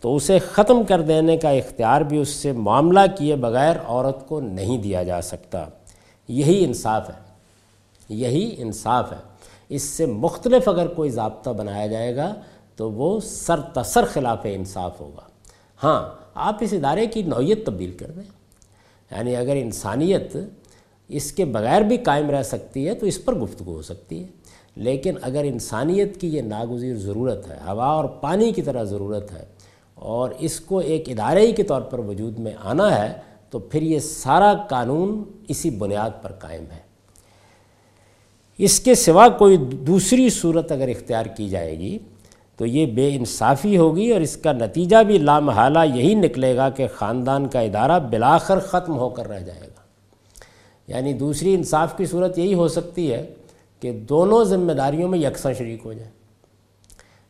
تو 0.00 0.16
اسے 0.16 0.38
ختم 0.38 0.82
کر 0.84 1.00
دینے 1.00 1.36
کا 1.36 1.50
اختیار 1.50 2.00
بھی 2.00 2.18
اس 2.18 2.28
سے 2.28 2.52
معاملہ 2.52 3.00
کیے 3.18 3.36
بغیر 3.36 3.76
عورت 3.86 4.28
کو 4.28 4.40
نہیں 4.40 4.78
دیا 4.78 5.02
جا 5.02 5.20
سکتا۔ 5.20 5.64
یہی 6.28 6.64
انصاف 6.64 7.08
ہے۔ 7.08 7.14
یہی 8.08 8.54
انصاف 8.58 9.12
ہے۔ 9.12 9.16
اس 9.68 9.82
سے 9.82 10.06
مختلف 10.06 10.68
اگر 10.68 10.86
کوئی 10.86 11.10
ضابطہ 11.10 11.50
بنایا 11.50 11.86
جائے 11.86 12.16
گا 12.16 12.34
تو 12.76 12.92
وہ 12.92 13.20
سر 13.20 13.60
تسر 13.60 14.04
خلاف 14.04 14.38
انصاف 14.44 15.00
ہوگا۔ 15.00 15.22
ہاں 15.84 16.08
آپ 16.34 16.56
اس 16.60 16.72
ادارے 16.72 17.06
کی 17.06 17.22
نوعیت 17.22 17.66
تبدیل 17.66 17.96
کر 17.96 18.10
دیں۔ 18.10 18.22
یعنی 19.10 19.36
اگر 19.36 19.56
انسانیت 19.56 20.36
اس 21.08 21.32
کے 21.32 21.44
بغیر 21.44 21.82
بھی 21.82 21.96
قائم 21.96 22.30
رہ 22.30 22.42
سکتی 22.42 22.88
ہے 22.88 22.94
تو 22.94 23.06
اس 23.06 23.24
پر 23.24 23.34
گفتگو 23.34 23.72
ہو 23.72 23.82
سکتی 23.82 24.22
ہے۔ 24.22 24.28
لیکن 24.76 25.14
اگر 25.22 25.44
انسانیت 25.44 26.20
کی 26.20 26.28
یہ 26.28 26.42
ناگزیر 26.42 26.96
ضرورت 26.96 27.50
ہے، 27.50 27.56
ہوا 27.66 27.86
اور 27.86 28.04
پانی 28.04 28.52
کی 28.52 28.62
طرح 28.62 28.82
ضرورت 28.82 29.32
ہے 29.32 29.59
اور 30.00 30.30
اس 30.38 30.60
کو 30.60 30.78
ایک 30.78 31.08
ادارے 31.08 31.46
ہی 31.46 31.52
کے 31.52 31.62
طور 31.62 31.80
پر 31.80 31.98
وجود 31.98 32.38
میں 32.38 32.52
آنا 32.64 33.02
ہے، 33.02 33.12
تو 33.50 33.58
پھر 33.58 33.82
یہ 33.82 33.98
سارا 33.98 34.54
قانون 34.54 35.24
اسی 35.48 35.70
بنیاد 35.70 36.10
پر 36.22 36.32
قائم 36.32 36.64
ہے۔ 36.72 36.78
اس 38.58 38.80
کے 38.80 38.94
سوا 38.94 39.28
کوئی 39.28 39.56
دوسری 39.56 40.28
صورت 40.28 40.72
اگر 40.72 40.88
اختیار 40.88 41.26
کی 41.26 41.48
جائے 41.48 41.78
گی، 41.78 41.98
تو 42.56 42.66
یہ 42.66 42.86
بے 42.86 43.14
انصافی 43.14 43.76
ہوگی 43.76 44.10
اور 44.10 44.20
اس 44.20 44.36
کا 44.36 44.52
نتیجہ 44.52 45.02
بھی 45.02 45.18
لامحالہ 45.18 45.78
یہی 45.94 46.14
نکلے 46.14 46.56
گا 46.56 46.70
کہ 46.70 46.86
خاندان 46.94 47.48
کا 47.48 47.60
ادارہ 47.60 47.98
بلاخر 47.98 48.58
ختم 48.58 48.98
ہو 48.98 49.08
کر 49.08 49.28
رہ 49.28 49.40
جائے 49.40 49.60
گا۔ 49.60 49.80
یعنی 50.88 51.12
دوسری 51.12 51.54
انصاف 51.54 51.96
کی 51.96 52.06
صورت 52.06 52.38
یہی 52.38 52.54
ہو 52.54 52.68
سکتی 52.68 53.12
ہے 53.12 53.34
کہ 53.80 53.92
دونوں 53.92 54.44
ذمہ 54.44 54.72
داریوں 54.72 55.08
میں 55.08 55.18
یکساں 55.18 55.52
شریک 55.52 55.80
ہو 55.84 55.92
جائیں 55.92 56.10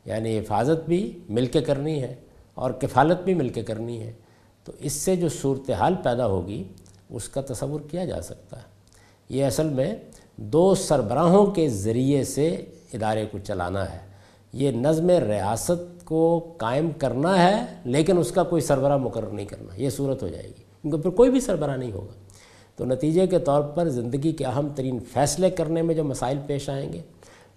یعنی 0.05 0.39
حفاظت 0.39 0.89
بھی 0.89 1.19
مل 1.29 1.47
کے 1.47 1.61
کرنی 1.61 2.03
ہے۔ 2.03 2.15
اور 2.55 2.71
کفالت 2.71 3.21
بھی 3.21 3.35
مل 3.35 3.49
کے 3.49 3.63
کرنی 3.63 4.03
ہے، 4.03 4.13
تو 4.65 4.73
اس 4.79 4.93
سے 4.93 5.17
جو 5.17 5.29
صورتحال 5.29 5.95
پیدا 6.03 6.27
ہوگی، 6.27 6.65
اس 7.11 7.29
کا 7.29 7.41
تصور 7.41 7.81
کیا 7.91 8.05
جا 8.05 8.23
سکتا 8.23 8.57
ہے۔ 8.57 8.63
یہ 9.29 9.45
اصل 9.45 9.69
میں 9.69 9.95
دو 10.37 10.75
سربراہوں 10.75 11.47
کے 11.47 11.69
ذریعے 11.69 12.25
سے 12.25 12.49
ادارے 12.93 13.27
کو 13.33 13.39
چلانا 13.45 13.93
ہے۔ 13.93 13.99
یہ 14.53 14.71
نظم 14.71 15.11
ریاست 15.11 16.05
کو 16.05 16.55
قائم 16.57 16.91
کرنا 16.91 17.51
ہے، 17.51 17.65
لیکن 17.85 18.19
اس 18.19 18.33
کا 18.33 18.43
کوئی 18.43 18.63
سربراہ 18.63 18.97
مقرر 18.97 19.29
نہیں 19.29 19.47
کرنا، 19.47 19.81
یہ 19.81 19.91
صورت 19.91 20.23
ہو 20.23 20.29
جائے 20.29 20.45
گی۔ 20.45 20.63
کیونکہ 20.83 20.99
پھر 20.99 21.11
کوئی 21.11 21.31
بھی 21.31 21.41
سربراہ 21.41 21.77
نہیں 21.77 21.93
ہوگا۔ 21.93 22.13
تو 22.77 22.85
نتیجے 22.85 23.27
کے 23.27 23.39
طور 23.39 23.63
پر 23.63 23.89
زندگی 23.89 24.33
کے 24.33 24.45
اہم 24.45 24.69
ترین 24.77 24.99
فیصلے 25.13 25.51
کرنے 25.51 25.83
میں 25.83 25.95
جو 25.95 26.05
مسائل 26.05 26.39
پیش 26.47 26.69
آئیں 26.69 26.93
گے، 26.93 27.01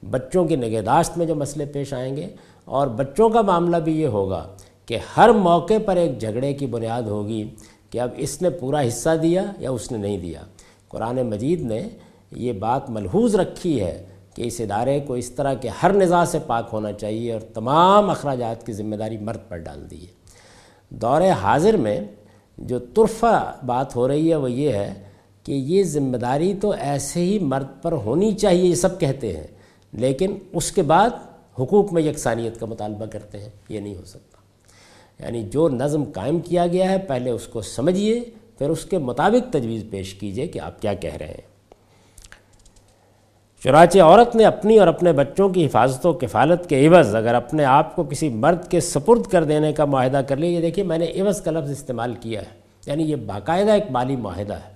بچوں 0.09 0.45
کی 0.45 0.55
نگہداشت 0.55 1.17
میں 1.17 1.25
جو 1.25 1.35
مسئلے 1.35 1.65
پیش 1.65 1.93
آئیں 1.93 2.17
گے، 2.17 2.27
اور 2.65 2.87
بچوں 2.87 3.29
کا 3.29 3.41
معاملہ 3.41 3.77
بھی 3.77 4.01
یہ 4.01 4.07
ہوگا 4.07 4.55
کہ 4.85 4.97
ہر 5.17 5.29
موقع 5.29 5.73
پر 5.85 5.95
ایک 5.95 6.21
جھگڑے 6.21 6.53
کی 6.53 6.65
بنیاد 6.65 7.01
ہوگی 7.01 7.49
کہ 7.89 7.99
اب 7.99 8.09
اس 8.17 8.41
نے 8.41 8.49
پورا 8.49 8.87
حصہ 8.87 9.09
دیا 9.21 9.45
یا 9.59 9.71
اس 9.71 9.91
نے 9.91 9.97
نہیں 9.97 10.17
دیا۔ 10.17 10.41
قرآن 10.87 11.21
مجید 11.21 11.61
نے 11.61 11.89
یہ 12.31 12.53
بات 12.53 12.89
ملحوظ 12.89 13.35
رکھی 13.35 13.81
ہے 13.81 14.05
کہ 14.35 14.41
اس 14.41 14.59
ادارے 14.59 14.99
کو 14.99 15.13
اس 15.13 15.29
طرح 15.31 15.53
کے 15.53 15.69
ہر 15.83 15.93
نظام 15.93 16.25
سے 16.25 16.39
پاک 16.39 16.69
ہونا 16.73 16.91
چاہیے 16.91 17.33
اور 17.33 17.41
تمام 17.41 18.09
اخراجات 18.09 18.65
کی 18.65 18.73
ذمہ 18.73 18.95
داری 18.95 19.17
مرد 19.17 19.39
پر 19.47 19.57
ڈال 19.57 19.91
دی 19.91 20.01
ہے۔ 20.01 20.11
دور 20.89 21.21
حاضر 21.41 21.77
میں 21.77 21.99
جو 22.57 22.79
طرفہ 22.79 23.55
بات 23.65 23.95
ہو 23.95 24.07
رہی 24.07 24.29
ہے 24.29 24.35
وہ 24.35 24.51
یہ 24.51 24.71
ہے 24.71 24.93
کہ 25.43 25.51
یہ 25.51 25.83
ذمہ 25.83 26.17
داری 26.17 26.53
تو 26.61 26.73
ایسے 26.79 27.19
ہی 27.19 27.39
مرد 27.39 27.67
پر 27.81 27.91
ہونی 27.91 28.31
چاہیے، 28.31 28.65
یہ 28.65 28.75
سب 28.75 28.99
کہتے 28.99 29.37
ہیں، 29.37 29.47
لیکن 29.91 30.37
اس 30.53 30.71
کے 30.71 30.81
بعد 30.81 31.09
حقوق 31.59 31.93
میں 31.93 32.01
یکسانیت 32.01 32.59
کا 32.59 32.65
مطالبہ 32.65 33.05
کرتے 33.05 33.39
ہیں، 33.39 33.49
یہ 33.69 33.79
نہیں 33.79 33.95
ہو 33.95 34.05
سکتا۔ 34.05 34.32
یعنی 35.19 35.43
جو 35.43 35.69
نظم 35.69 36.03
قائم 36.03 36.39
کیا 36.39 36.67
گیا 36.67 36.89
ہے، 36.89 36.97
پہلے 36.97 37.29
اس 37.29 37.47
کو 37.47 37.61
سمجھیے، 37.61 38.21
پھر 38.57 38.69
اس 38.69 38.85
کے 38.85 38.97
مطابق 38.97 39.53
تجویز 39.53 39.85
پیش 39.89 40.13
کیجیے 40.13 40.47
کہ 40.47 40.59
آپ 40.59 40.81
کیا 40.81 40.93
کہہ 40.93 41.15
رہے 41.15 41.27
ہیں۔ 41.27 41.53
چنانچہ 43.63 43.99
عورت 43.99 44.35
نے 44.35 44.45
اپنی 44.45 44.79
اور 44.79 44.87
اپنے 44.87 45.13
بچوں 45.13 45.49
کی 45.49 45.65
حفاظت 45.65 46.05
و 46.05 46.13
کفالت 46.13 46.69
کے 46.69 46.87
عوض 46.87 47.15
اگر 47.15 47.35
اپنے 47.35 47.65
آپ 47.65 47.95
کو 47.95 48.03
کسی 48.03 48.29
مرد 48.29 48.67
کے 48.67 48.79
سپرد 48.79 49.21
کر 49.21 49.43
دینے 49.43 49.73
کا 49.73 49.85
معاہدہ 49.85 50.21
کر 50.27 50.37
لیا، 50.37 50.49
یہ 50.49 50.61
دیکھیے 50.61 50.85
میں 50.85 50.97
نے 50.97 51.05
عوض 51.05 51.41
کا 51.41 51.51
لفظ 51.51 51.71
استعمال 51.71 52.13
کیا 52.13 52.41
ہے۔ 52.41 52.45
یعنی 52.85 53.03
یہ 53.03 53.15
باقاعدہ 53.15 53.71
ایک 53.71 53.83
مالی 53.91 54.15
معاہدہ 54.15 54.53
ہے۔ 54.53 54.73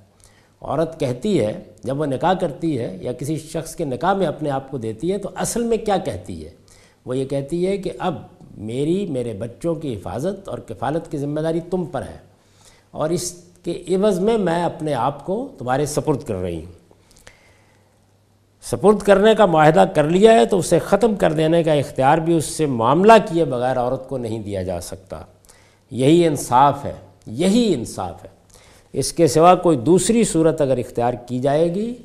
عورت 0.62 1.00
کہتی 1.00 1.45
ہے، 1.45 1.63
جب 1.84 2.00
وہ 2.00 2.06
نکاح 2.06 2.34
کرتی 2.34 2.80
ہے 2.80 2.97
یا 3.02 3.13
کسی 3.13 3.36
شخص 3.36 3.76
کے 3.76 3.86
نکاح 3.86 4.13
میں 4.13 4.28
اپنے 4.28 4.50
آپ 4.50 4.71
کو 4.71 4.78
دیتی 4.78 5.12
ہے 5.12 5.17
تو 5.17 5.30
اصل 5.36 5.63
میں 5.63 5.78
کیا 5.78 5.97
کہتی 5.97 6.45
ہے؟ 6.45 6.50
وہ 7.06 7.17
یہ 7.17 7.26
کہتی 7.26 7.67
ہے 7.67 7.78
کہ 7.78 7.91
اب 8.00 8.15
میری، 8.58 9.06
میرے 9.06 9.34
بچوں 9.34 9.76
کی 9.76 9.93
حفاظت 9.93 10.50
اور 10.50 10.58
کفالت 10.58 11.12
کی 11.12 11.17
ذمہ 11.17 11.39
داری 11.39 11.60
تم 11.72 11.86
پر 11.86 12.02
ہے۔ 12.02 12.17
اور 12.91 13.10
اس 13.10 13.43
کے 13.63 13.84
عوض 13.89 14.20
میں 14.20 14.38
میں 14.38 14.63
اپنے 14.63 14.93
آپ 14.93 15.26
کو 15.26 15.52
تمہارے 15.58 15.86
سپرد 15.86 16.24
کر 16.24 16.36
رہی 16.36 16.65
ہوں۔ 16.65 16.72
سپرد 18.62 19.00
کرنے 19.00 19.36
کا 19.36 19.46
معاہدہ 19.46 19.86
کر 19.96 20.04
لیا 20.04 20.34
ہے 20.34 20.46
تو 20.46 20.58
اسے 20.58 20.80
ختم 20.80 21.15
کر 21.15 21.32
دینے 21.32 21.63
کا 21.63 21.74
اختیار 21.74 22.17
بھی 22.17 22.34
اس 22.34 22.46
سے 22.46 22.65
معاملہ 22.65 23.13
کیے 23.30 23.46
بغیر 23.46 23.80
عورت 23.80 24.10
کو 24.10 24.17
نہیں 24.17 24.39
دیا 24.39 24.63
جا 24.63 24.82
سکتا۔ 24.82 25.22
یہی 25.91 26.28
انصاف 26.28 26.86
ہے، 26.86 26.93
یہی 27.28 27.74
انصاف 27.74 28.24
ہے۔ 28.24 28.30
اس 28.93 29.13
کے 29.13 29.28
سوا 29.28 29.56
کوئی 29.56 29.78
دوسری 29.78 30.24
صورت 30.24 30.62
اگر 30.62 30.78
اختیار 30.78 31.13
کی 31.13 31.39
جائے 31.39 31.76
گی 31.76 31.96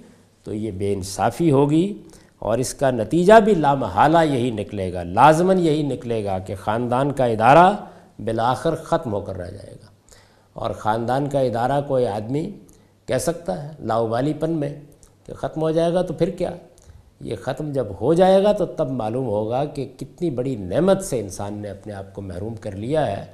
تو 0.44 0.54
یہ 0.54 0.70
بے 0.70 0.92
انصافی 0.92 1.50
ہوگی۔ 1.50 1.94
اور 2.42 2.58
اس 2.58 2.74
کا 2.74 2.90
نتیجہ 2.90 3.40
بھی 3.44 3.54
لامحالہ 3.54 4.18
یہی 4.24 4.50
نکلے 4.50 4.92
گا، 4.92 5.02
لازماً 5.02 5.58
یہی 5.58 5.82
نکلے 5.82 6.24
گا 6.24 6.38
کہ 6.38 6.54
خاندان 6.54 7.12
کا 7.12 7.24
ادارہ 7.24 7.72
بالآخر 8.24 8.74
ختم 8.74 9.12
ہو 9.12 9.20
کر 9.20 9.36
رہ 9.36 9.50
جائے 9.50 9.72
گا۔ 9.72 9.86
اور 10.52 10.70
خاندان 10.70 11.28
کا 11.28 11.40
ادارہ 11.40 11.80
کوئی 11.88 12.06
آدمی 12.06 12.50
کہہ 13.06 13.18
سکتا 13.18 13.62
ہے 13.62 13.72
لاؤبالی 13.80 14.32
پن 14.32 14.50
میں 14.50 14.80
کہ 15.26 15.34
ختم 15.34 15.62
ہو 15.62 15.70
جائے 15.70 15.92
گا 15.92 16.02
تو 16.02 16.14
پھر 16.14 16.30
کیا؟ 16.30 16.50
یہ 17.20 17.36
ختم 17.36 17.72
جب 17.72 17.86
ہو 18.00 18.14
جائے 18.14 18.44
گا 18.44 18.52
تو 18.52 18.66
تب 18.66 18.90
معلوم 18.90 19.26
ہوگا 19.26 19.64
کہ 19.64 19.92
کتنی 19.96 20.30
بڑی 20.30 20.56
نعمت 20.56 21.04
سے 21.04 21.20
انسان 21.20 21.54
نے 21.54 21.70
اپنے 21.70 21.92
آپ 21.92 22.14
کو 22.14 22.22
محروم 22.22 22.54
کر 22.54 22.72
لیا 22.72 23.16
ہے۔ 23.16 23.24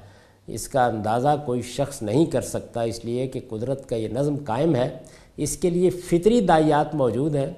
اس 0.47 0.69
کا 0.69 0.87
اندازہ 0.87 1.29
کوئی 1.47 1.63
شخص 1.63 2.03
نہیں 2.03 2.27
کر 2.27 2.41
سکتا، 2.41 2.83
اس 2.83 3.05
لیے 3.05 3.27
کہ 3.27 3.41
قدرت 3.49 3.89
کا 3.89 3.97
یہ 3.97 4.09
نظم 4.09 4.37
قائم 4.45 4.75
ہے۔ 4.75 4.99
اس 5.37 5.57
کے 5.57 5.71
لیے 5.71 5.91
فطری 5.91 6.41
دائیات 6.41 6.95
موجود 6.95 7.35
ہیں۔ 7.35 7.51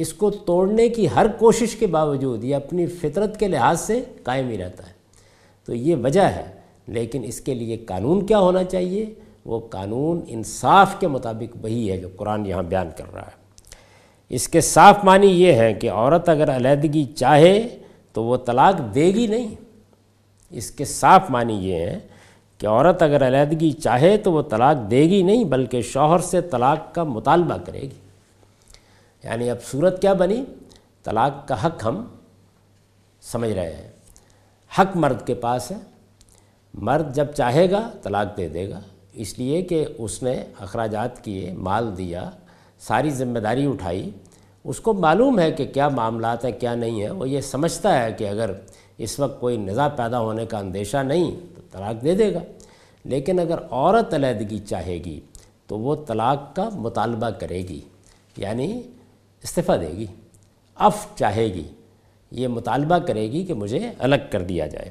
اس 0.00 0.12
کو 0.12 0.30
توڑنے 0.30 0.88
کی 0.88 1.06
ہر 1.14 1.26
کوشش 1.38 1.76
کے 1.76 1.86
باوجود 1.86 2.44
یہ 2.44 2.56
اپنی 2.56 2.86
فطرت 2.86 3.40
کے 3.40 3.48
لحاظ 3.48 3.80
سے 3.80 4.02
قائم 4.22 4.48
ہی 4.48 4.58
رہتا 4.58 4.86
ہے۔ 4.86 4.92
تو 5.66 5.74
یہ 5.74 5.96
وجہ 5.96 6.20
ہے، 6.20 6.44
لیکن 6.86 7.24
اس 7.24 7.40
کے 7.40 7.54
لیے 7.54 7.76
قانون 7.76 8.26
کیا 8.26 8.38
ہونا 8.38 8.64
چاہیے؟ 8.64 9.14
وہ 9.44 9.60
قانون 9.70 10.20
انصاف 10.28 11.00
کے 11.00 11.06
مطابق 11.06 11.56
وہی 11.62 11.90
ہے 11.90 11.96
جو 11.96 12.08
قرآن 12.16 12.46
یہاں 12.46 12.62
بیان 12.62 12.88
کر 12.96 13.14
رہا 13.14 13.22
ہے۔ 13.22 13.36
اس 14.28 14.48
کے 14.48 14.60
صاف 14.60 15.04
معنی 15.04 15.26
یہ 15.26 15.52
ہے 15.52 15.74
کہ 15.74 15.90
عورت 15.90 16.28
اگر 16.28 16.56
علیحدگی 16.56 17.04
چاہے 17.04 17.68
تو 18.12 18.24
وہ 18.24 18.36
طلاق 18.36 18.94
دے 18.94 19.06
گی 19.06 19.26
نہیں۔ 19.26 19.48
اس 20.50 20.70
کے 20.70 20.84
صاف 20.84 21.30
معنی 21.30 21.54
یہ 21.54 21.74
ہے 21.74 21.98
کہ 22.58 22.66
عورت 22.66 23.02
اگر 23.02 23.26
علیحدگی 23.26 23.70
چاہے 23.70 24.16
تو 24.16 24.32
وہ 24.32 24.42
طلاق 24.42 24.90
دے 24.90 25.02
گی 25.02 25.22
نہیں، 25.22 25.44
بلکہ 25.44 25.82
شوہر 25.82 26.18
سے 26.18 26.40
طلاق 26.40 26.94
کا 26.94 27.04
مطالبہ 27.04 27.56
کرے 27.64 27.82
گی۔ 27.82 28.07
یعنی 29.24 29.50
اب 29.50 29.56
صورت 29.64 30.02
کیا 30.02 30.12
بنی؟ 30.12 30.44
طلاق 31.04 31.48
کا 31.48 31.66
حق 31.66 31.84
ہم 31.84 32.04
سمجھ 33.22 33.52
رہے 33.52 33.72
ہیں۔ 33.72 33.92
حق 34.78 34.96
مرد 34.96 35.26
کے 35.26 35.34
پاس 35.34 35.70
ہے۔ 35.70 35.76
مرد 36.74 37.14
جب 37.14 37.24
چاہے 37.24 37.70
گا 37.70 37.90
طلاق 38.02 38.36
دے 38.36 38.48
دے 38.48 38.70
گا۔ 38.70 38.80
اس 39.12 39.38
لیے 39.38 39.62
کہ 39.62 39.84
اس 39.98 40.22
نے 40.22 40.44
اخراجات 40.58 41.24
کیے، 41.24 41.52
مال 41.52 41.98
دیا، 41.98 42.30
ساری 42.78 43.10
ذمہ 43.10 43.38
داری 43.38 43.66
اٹھائی۔ 43.66 44.10
اس 44.64 44.80
کو 44.80 44.92
معلوم 44.92 45.38
ہے 45.38 45.52
کہ 45.52 45.64
کیا 45.64 45.88
معاملات 45.88 46.44
ہیں، 46.44 46.52
کیا 46.52 46.74
نہیں 46.74 47.02
ہے 47.02 47.10
وہ 47.10 47.28
یہ 47.28 47.40
سمجھتا 47.40 48.02
ہے 48.02 48.12
کہ 48.12 48.28
اگر 48.28 48.50
اس 48.98 49.20
وقت 49.20 49.40
کوئی 49.40 49.56
نظا 49.56 49.88
پیدا 49.88 50.20
ہونے 50.20 50.46
کا 50.46 50.58
اندیشہ 50.58 50.96
نہیں، 50.96 51.30
تو 51.56 51.62
طلاق 51.72 52.04
دے 52.04 52.14
دے 52.14 52.34
گا۔ 52.34 52.40
لیکن 53.04 53.40
اگر 53.40 53.56
عورت 53.70 54.14
علیحدگی 54.14 54.58
چاہے 54.58 54.94
گی، 54.94 55.20
تو 55.66 55.78
وہ 55.78 55.96
طلاق 56.06 56.56
کا 56.56 56.68
مطالبہ 56.72 57.30
کرے 57.30 57.58
گی۔ 57.58 57.80
یعنی 58.36 58.82
استعفیٰ 59.42 59.80
دے 59.80 59.88
گی 59.88 60.06
اف 60.74 61.06
چاہے 61.16 61.44
گی، 61.44 61.62
یہ 62.30 62.48
مطالبہ 62.48 62.98
کرے 62.98 63.32
گی 63.32 63.44
کہ 63.44 63.54
مجھے 63.54 63.90
الگ 63.98 64.16
کر 64.30 64.42
دیا 64.42 64.66
جائے۔ 64.66 64.90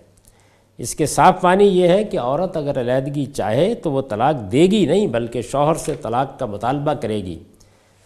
اس 0.77 0.95
کے 0.95 1.05
صاف 1.05 1.43
معنی 1.43 1.63
یہ 1.63 1.87
ہے 1.87 2.03
کہ 2.03 2.19
عورت 2.19 2.57
اگر 2.57 2.79
علیحدگی 2.79 3.25
چاہے 3.25 3.75
تو 3.75 3.91
وہ 3.91 4.01
طلاق 4.01 4.51
دے 4.51 4.67
گی 4.71 4.85
نہیں، 4.85 5.07
بلکہ 5.07 5.41
شوہر 5.41 5.75
سے 5.75 5.93
طلاق 6.01 6.39
کا 6.39 6.45
مطالبہ 6.45 6.93
کرے 6.93 7.23
گی۔ 7.23 7.39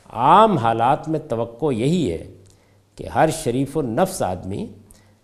عام 0.09 0.57
حالات 0.57 1.09
میں 1.09 1.19
توقع 1.29 1.65
یہی 1.71 2.11
ہے 2.11 2.27
کہ 2.95 3.07
ہر 3.07 3.29
شریف 3.43 3.77
و 3.77 3.81
نفس 3.81 4.21
آدمی 4.21 4.65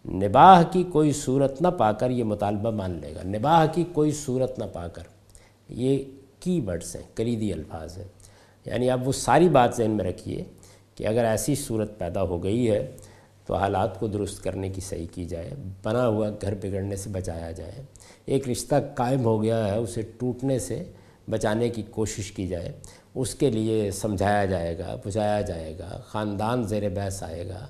نباہ 0.06 0.64
کی 0.72 0.84
کوئی 0.84 1.12
صورت 1.12 1.62
نہ 1.62 1.68
پا 1.68 1.92
کر 1.92 2.10
یہ 2.10 2.24
مطالبہ 2.24 2.72
مان 2.72 3.00
لے 3.02 3.16
گا۔ 3.16 3.22
نباہ 3.24 3.66
کی 3.74 3.84
کوئی 3.94 4.12
صورت 4.12 4.60
نہ 4.60 4.64
پا 4.74 4.88
کر۔ 4.88 5.04
یہ 5.70 6.04
کی 6.40 6.62
ورڈس 6.68 6.96
ہیں، 6.96 7.04
کلیدی 7.16 7.54
الفاظ 7.54 7.98
ہیں۔ 7.98 8.08
یعنی 8.66 8.90
اب 8.90 9.08
وہ 9.08 9.12
ساری 9.12 9.50
بات 9.50 9.76
ذہن 9.76 9.92
میں 9.92 10.06
رکھیے 10.06 10.44
کہ 10.98 11.08
اگر 11.08 11.26
ایسی 11.26 11.56
صورت 11.56 12.00
پیدا 12.00 12.22
ہو 12.22 12.44
گئی 12.44 12.72
ہے 12.72 12.92
تو 13.46 13.56
حالات 13.56 14.00
کو 14.00 14.08
درست 14.08 14.44
کرنے 14.44 14.70
کی 14.70 14.82
صحیح 14.82 15.08
کی 15.14 15.26
جائے، 15.26 15.50
بنا 15.84 16.08
ہوا 16.08 16.30
گھر 16.42 16.56
بگڑنے 16.56 16.96
سے 16.96 17.10
بچایا 17.10 17.52
جائے، 17.52 17.82
ایک 18.26 18.50
رشتہ 18.50 18.76
قائم 18.96 19.24
ہو 19.24 19.44
گیا 19.44 19.74
ہے، 19.74 19.78
اسے 19.78 20.02
ٹوٹنے 20.02 20.60
سے 20.60 20.84
بچانے 21.30 21.70
کی 21.70 21.82
کوشش 21.92 22.32
کی 22.32 22.48
جائے، 22.48 22.72
اس 23.16 23.36
کے 23.36 23.50
لیے 23.50 23.92
سمجھایا 23.92 24.46
جائے 24.46 24.78
گا 24.78 24.96
بجھایا 25.06 25.42
جائے 25.42 25.78
گا، 25.80 26.02
خاندان 26.06 26.64
زیر 26.64 26.90
بحث 26.90 27.24
آئے 27.24 27.48
گا۔ 27.50 27.68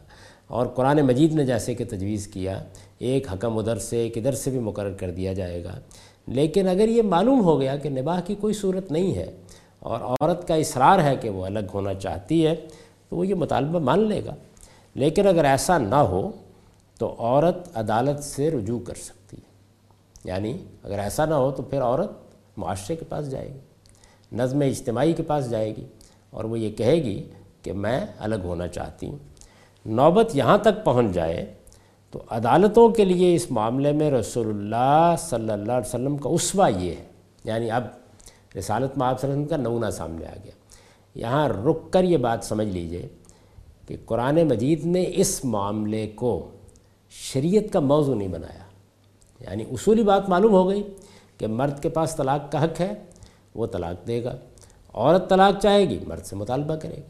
اور 0.48 0.68
قرآن 0.68 1.02
مجید 1.02 1.34
نے 1.34 1.46
جیسے 1.46 1.76
کہ 1.76 1.86
تجویز 1.90 2.28
کیا، 2.28 2.64
ایک 3.00 3.34
حکم 3.34 3.58
ادھر 3.58 3.78
سے 3.78 3.98
ایک 3.98 4.18
ادھر 4.18 4.34
سے 4.34 4.52
بھی 4.52 4.60
مقرر 4.60 4.94
کر 4.94 5.12
دیا 5.12 5.34
جائے 5.34 5.64
گا۔ 5.64 5.80
لیکن 6.28 6.68
اگر 6.68 6.90
یہ 6.90 7.02
معلوم 7.02 7.42
ہو 7.42 7.60
گیا 7.60 7.76
کہ 7.76 7.90
نباہ 7.90 8.22
کی 8.26 8.36
کوئی 8.36 8.54
صورت 8.54 8.92
نہیں 8.92 9.16
ہے 9.16 9.32
اور 9.80 10.02
عورت 10.02 10.48
کا 10.48 10.56
اصرار 10.56 11.00
ہے 11.00 11.16
کہ 11.22 11.30
وہ 11.30 11.46
الگ 11.46 11.74
ہونا 11.74 11.94
چاہتی 11.94 12.46
ہے 12.48 12.56
تو 13.10 13.16
وہ 13.16 13.28
یہ 13.28 13.36
مطالبہ 13.36 13.80
مان 13.80 14.00
لے 14.00 14.26
گا۔ 14.26 14.36
لیکن 14.96 15.28
اگر 15.28 15.46
ایسا 15.46 15.78
نہ 15.78 15.96
ہو 15.96 16.32
تو 17.00 17.16
عورت 17.20 17.78
عدالت 17.78 18.24
سے 18.24 18.52
رجوع 18.52 18.80
کر 18.80 18.94
سکتی 18.94 19.38
ہے۔ 19.38 19.48
یعنی 20.24 20.58
اگر 20.84 21.00
ایسا 21.00 21.26
نہ 21.26 21.34
ہو 21.34 21.52
تو 21.52 21.64
پھر 21.64 21.82
عورت 21.82 22.12
معاشرے 22.58 22.96
کے 22.96 23.06
پاس 23.06 23.32
جائے 23.32 23.54
گی، 23.54 23.60
نظم 24.32 24.60
اجتماعی 24.60 25.14
کے 25.14 25.24
پاس 25.24 25.50
جائے 25.50 25.76
گی 25.76 25.86
اور 26.30 26.44
وہ 26.44 26.60
یہ 26.60 26.72
کہے 26.72 26.96
گی 26.96 27.30
کہ 27.62 27.74
میں 27.74 28.06
الگ 28.20 28.36
ہونا 28.44 28.68
چاہتی 28.68 29.08
ہوں۔ 29.08 29.18
نوبت 29.86 30.36
یہاں 30.36 30.58
تک 30.58 30.86
پہنچ 30.86 31.16
جائے 31.16 31.54
تو 32.12 32.20
عدالتوں 32.30 32.90
کے 32.90 33.06
لیے 33.06 33.36
اس 33.36 33.52
معاملے 33.52 33.92
میں 33.92 34.12
رسول 34.12 34.48
اللہ 34.48 35.16
صلی 35.20 35.50
اللہ 35.50 35.72
علیہ 35.72 35.88
وسلم 35.88 36.18
کا 36.18 36.30
اسوہ 36.30 36.72
یہ 36.72 36.92
ہے۔ 36.92 37.06
یعنی 37.44 37.72
اب 37.72 37.84
رسالت 38.58 38.98
میں 38.98 39.08
آپ 39.08 39.16
وسلم 39.16 39.46
کا 39.46 39.58
نمونہ 39.58 39.90
سامنے 39.90 40.26
آ 40.26 40.36
گیا۔ 40.44 40.52
یہاں 41.18 41.50
رک 41.50 41.94
کر 41.94 42.04
یہ 42.04 42.18
بات 42.18 42.40
سمجھ 42.44 42.68
لیجیے 42.68 43.08
کہ 43.88 43.98
قرآن 44.06 44.36
مجید 44.36 44.86
نے 44.86 45.06
اس 45.08 45.46
معاملے 45.46 46.08
کو 46.08 46.50
شریعت 47.10 47.74
کا 47.74 47.80
موضوع 47.80 48.16
نہیں 48.16 48.28
بنایا۔ 48.28 48.64
یعنی 49.50 49.64
اصولی 49.72 50.04
بات 50.04 50.30
معلوم 50.30 50.52
ہو 50.52 50.70
گئی 50.70 50.84
کہ 51.38 51.48
مرد 51.48 51.82
کے 51.82 51.90
پاس 51.90 52.16
طلاق 52.16 52.52
کا 52.52 52.64
حق 52.64 52.82
ہے، 52.82 52.92
وہ 53.56 53.68
طلاق 53.68 54.08
دے 54.08 54.24
گا۔ 54.24 54.38
عورت 54.94 55.30
طلاق 55.30 55.62
چاہے 55.62 55.90
گی، 55.90 56.00
مرد 56.08 56.26
سے 56.26 56.36
مطالبہ 56.36 56.76
کرے 56.76 56.96
گی۔ 56.96 57.02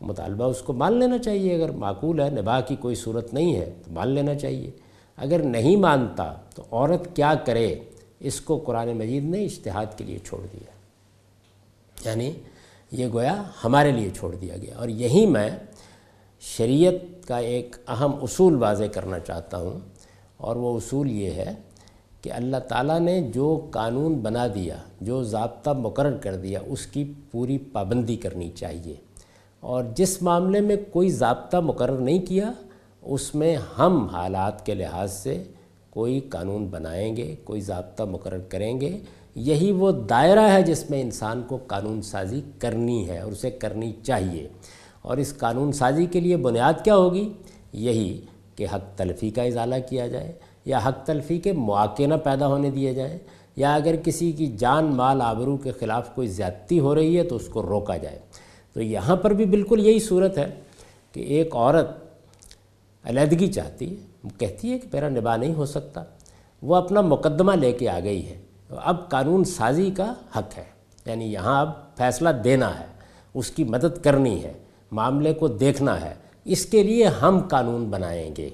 مطالبہ 0.00 0.44
اس 0.44 0.62
کو 0.62 0.72
مان 0.72 0.92
لینا 0.92 1.18
چاہیے۔ 1.18 1.54
اگر 1.54 1.70
معقول 1.70 2.20
ہے 2.20 2.30
نباہ 2.30 2.60
کی 2.60 2.76
کوئی 2.76 2.94
صورت 2.94 3.34
نہیں 3.34 3.56
ہے، 3.56 3.72
تو 3.84 3.92
مان 3.92 4.08
لینا 4.08 4.34
چاہیے۔ 4.34 4.70
اگر 5.16 5.38
نہیں 5.38 5.76
مانتا، 5.76 6.34
تو 6.54 6.62
عورت 6.70 7.16
کیا 7.16 7.34
کرے؟ 7.34 7.74
اس 8.20 8.40
کو 8.40 8.58
قرآن 8.58 8.88
مجید 8.92 9.24
نے 9.24 9.44
اشتہاد 9.44 9.86
کے 9.96 10.04
لیے 10.04 10.18
چھوڑ 10.18 10.46
دیا۔ 10.52 10.72
یعنی 12.08 12.32
یہ 12.92 13.06
گویا 13.12 13.42
ہمارے 13.64 13.90
لیے 13.92 14.10
چھوڑ 14.16 14.34
دیا 14.34 14.56
گیا۔ 14.56 14.74
اور 14.76 14.88
یہی 14.88 15.26
میں 15.26 15.50
شریعت 16.40 17.28
کا 17.28 17.38
ایک 17.38 17.76
اہم 17.88 18.10
اصول 18.22 18.54
واضح 18.54 18.84
کرنا 18.84 19.18
چاہتا 19.18 19.56
ہوں۔ 19.56 19.80
اور 20.36 20.56
وہ 20.56 20.76
اصول 20.76 21.10
یہ 21.10 21.30
ہے 21.30 21.54
کہ 22.22 22.32
اللہ 22.32 22.56
تعالیٰ 22.56 23.00
نے 23.00 23.30
جو 23.34 23.66
قانون 23.70 24.14
بنا 24.14 24.46
دیا، 24.46 24.76
جو 25.00 25.22
ضابطہ 25.22 25.70
مقرر 25.70 26.16
کر 26.16 26.36
دیا، 26.36 26.60
اس 26.66 26.86
کی 26.86 27.12
پوری 27.30 27.58
پابندی 27.58 28.16
کرنی 28.16 28.50
چاہیے۔ 28.50 28.94
اور 29.60 29.84
جس 29.94 30.22
معاملے 30.22 30.60
میں 30.60 30.76
کوئی 30.92 31.08
ضابطہ 31.08 31.56
مقرر 31.56 31.98
نہیں 31.98 32.26
کیا، 32.26 32.52
اس 33.02 33.34
میں 33.34 33.56
ہم 33.78 34.06
حالات 34.06 34.66
کے 34.66 34.74
لحاظ 34.74 35.12
سے 35.12 35.42
کوئی 35.90 36.20
قانون 36.20 36.66
بنائیں 36.66 37.16
گے، 37.16 37.36
کوئی 37.44 37.60
ضابطہ 37.60 38.02
مقرر 38.02 38.38
کریں 38.38 38.80
گے۔ 38.80 38.98
یہی 39.34 39.72
وہ 39.72 39.92
دائرہ 39.92 40.52
ہے 40.52 40.62
جس 40.62 40.90
میں 40.90 41.00
انسان 41.00 41.42
کو 41.46 41.58
قانون 41.66 42.02
سازی 42.02 42.40
کرنی 42.58 43.08
ہے 43.08 43.18
اور 43.18 43.32
اسے 43.32 43.50
کرنی 43.50 43.92
چاہیے۔ 44.02 44.48
اور 45.02 45.16
اس 45.16 45.36
قانون 45.36 45.72
سازی 45.72 46.06
کے 46.06 46.20
لیے 46.20 46.36
بنیاد 46.36 46.72
کیا 46.84 46.96
ہوگی؟ 46.96 47.32
یہی 47.72 48.20
کہ 48.56 48.66
حق 48.74 48.98
تلفی 48.98 49.30
کا 49.30 49.42
ازالہ 49.42 49.74
کیا 49.88 50.06
جائے، 50.06 50.32
یا 50.64 50.78
حق 50.78 51.06
تلفی 51.06 51.38
کے 51.38 51.52
مواقع 51.52 52.02
نہ 52.02 52.14
پیدا 52.14 52.46
ہونے 52.46 52.70
دیے 52.70 52.94
جائیں، 52.94 53.18
یا 53.56 53.74
اگر 53.74 53.96
کسی 53.96 54.32
کی 54.32 54.46
جان، 54.46 54.84
مال، 54.84 55.22
آبرو 55.22 55.56
کے 55.56 55.70
خلاف 55.70 56.14
کوئی 56.14 56.28
زیادتی 56.28 56.80
ہو 56.80 56.94
رہی 56.94 57.18
ہے 57.18 57.24
تو 57.24 57.36
اس 57.36 57.46
کو 57.46 57.62
روکا 57.62 57.96
جائے۔ 57.96 58.18
تو 58.72 58.82
یہاں 58.82 59.16
پر 59.16 59.30
بھی 59.30 59.44
بالکل 59.44 59.86
یہی 59.86 59.98
صورت 59.98 60.38
ہے 60.38 60.50
کہ 61.12 61.20
ایک 61.20 61.56
عورت 61.56 61.88
علیحدگی 63.04 63.46
چاہتی 63.46 63.90
ہے 63.90 64.28
کہتی 64.38 64.72
ہے 64.72 64.78
کہ 64.78 64.88
میرا 64.92 65.08
نباہ 65.08 65.36
نہیں 65.36 65.54
ہو 65.54 65.66
سکتا، 65.66 66.04
وہ 66.62 66.76
اپنا 66.76 67.00
مقدمہ 67.00 67.52
لے 67.52 67.72
کے 67.72 67.88
آ 67.88 68.00
گئی 68.00 68.28
ہے۔ 68.28 68.36
اب 68.78 69.08
قانون 69.08 69.44
سازی 69.44 69.90
کا 69.90 70.14
حق 70.36 70.58
ہے۔ 70.58 70.64
یعنی 71.06 71.32
یہاں 71.32 71.60
اب 71.60 71.96
فیصلہ 71.96 72.28
دینا 72.28 72.80
ہے، 72.80 72.86
اس 73.34 73.50
کی 73.50 73.64
مدد 73.64 74.04
کرنی 74.04 74.44
ہے، 74.44 74.52
معاملے 74.90 75.34
کو 75.34 75.48
دیکھنا 75.48 76.00
ہے۔ 76.00 76.14
اس 76.44 76.66
کے 76.66 76.82
لیے 76.82 77.06
ہم 77.06 77.40
قانون 77.50 77.84
بنائیں 77.84 78.30
گے۔ 78.38 78.48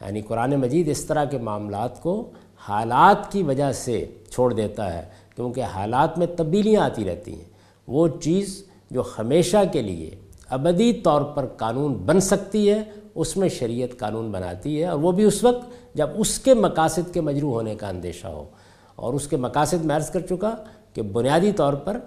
یعنی 0.00 0.20
قرآن 0.20 0.50
مجید 0.50 0.88
اس 0.88 1.04
طرح 1.04 1.24
کے 1.24 1.38
معاملات 1.38 2.02
کو 2.02 2.30
حالات 2.56 3.32
کی 3.32 3.42
وجہ 3.42 3.72
سے 3.72 4.06
چھوڑ 4.30 4.52
دیتا 4.52 4.94
ہے، 4.94 5.08
کیونکہ 5.36 5.60
حالات 5.60 6.18
میں 6.18 6.26
تبدیلیاں 6.36 6.80
آتی 6.82 7.04
رہتی 7.04 7.34
ہیں۔ 7.34 7.50
وہ 7.86 8.08
چیز 8.08 8.64
جو 8.90 9.02
ہمیشہ 9.18 9.56
کے 9.72 9.82
لیے 9.82 10.10
ابدی 10.50 10.92
طور 10.92 11.22
پر 11.22 11.46
قانون 11.46 11.94
بن 11.94 12.20
سکتی 12.20 12.70
ہے، 12.70 12.82
اس 13.14 13.36
میں 13.36 13.48
شریعت 13.48 13.98
قانون 13.98 14.30
بناتی 14.30 14.80
ہے 14.80 14.86
اور 14.86 14.98
وہ 14.98 15.12
بھی 15.12 15.24
اس 15.24 15.44
وقت 15.44 15.96
جب 15.96 16.08
اس 16.16 16.38
کے 16.38 16.54
مقاصد 16.54 17.14
کے 17.14 17.20
مجروع 17.20 17.50
ہونے 17.50 17.74
کا 17.74 17.88
اندیشہ 17.88 18.26
ہو۔ 18.26 18.48
اور 18.96 19.14
اس 19.14 19.28
کے 19.28 19.36
مقاصد 19.36 19.84
میں 19.84 19.96
عرض 19.96 20.10
کر 20.10 20.20
چکا 20.20 20.54
کہ 20.92 21.02
بنیادی 21.02 21.52
طور 21.52 21.74
پر 21.74 21.98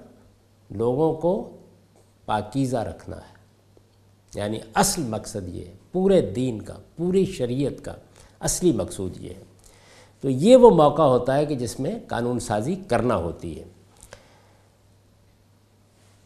لوگوں 0.69 1.13
کو 1.13 1.57
پاکیزہ 2.25 2.77
رکھنا 2.77 3.15
ہے۔ 3.15 3.37
یعنی 4.35 4.59
اصل 4.73 5.01
مقصد 5.01 5.47
یہ 5.47 5.65
ہے 5.65 5.73
پورے 5.91 6.21
دین 6.21 6.61
کا، 6.61 6.73
پوری 6.95 7.25
شریعت 7.25 7.85
کا 7.85 7.93
اصلی 8.39 8.71
مقصود 8.71 9.17
یہ 9.17 9.29
ہے۔ 9.29 9.43
تو 10.21 10.29
یہ 10.29 10.55
وہ 10.55 10.69
موقع 10.69 11.01
ہوتا 11.01 11.35
ہے 11.35 11.45
کہ 11.45 11.55
جس 11.55 11.79
میں 11.79 11.99
قانون 12.07 12.39
سازی 12.39 12.75
کرنا 12.87 13.15
ہوتی 13.15 13.59
ہے۔ 13.59 13.63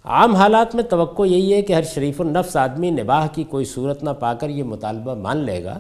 عام 0.04 0.36
حالات 0.36 0.76
میں 0.76 0.84
توقع 0.84 1.24
یہی 1.24 1.54
ہے 1.54 1.62
کہ 1.62 1.74
ہر 1.74 1.84
شریف 1.84 2.22
النفس 2.22 2.56
آدمی 2.56 2.90
نباہ 2.90 3.28
کی 3.34 3.44
کوئی 3.44 3.66
صورت 3.66 4.04
نہ 4.04 4.10
پا 4.10 4.34
کر 4.34 4.50
یہ 4.50 4.64
مطالبہ 4.64 5.14
مان 5.16 5.38
لے 5.38 5.64
گا، 5.64 5.80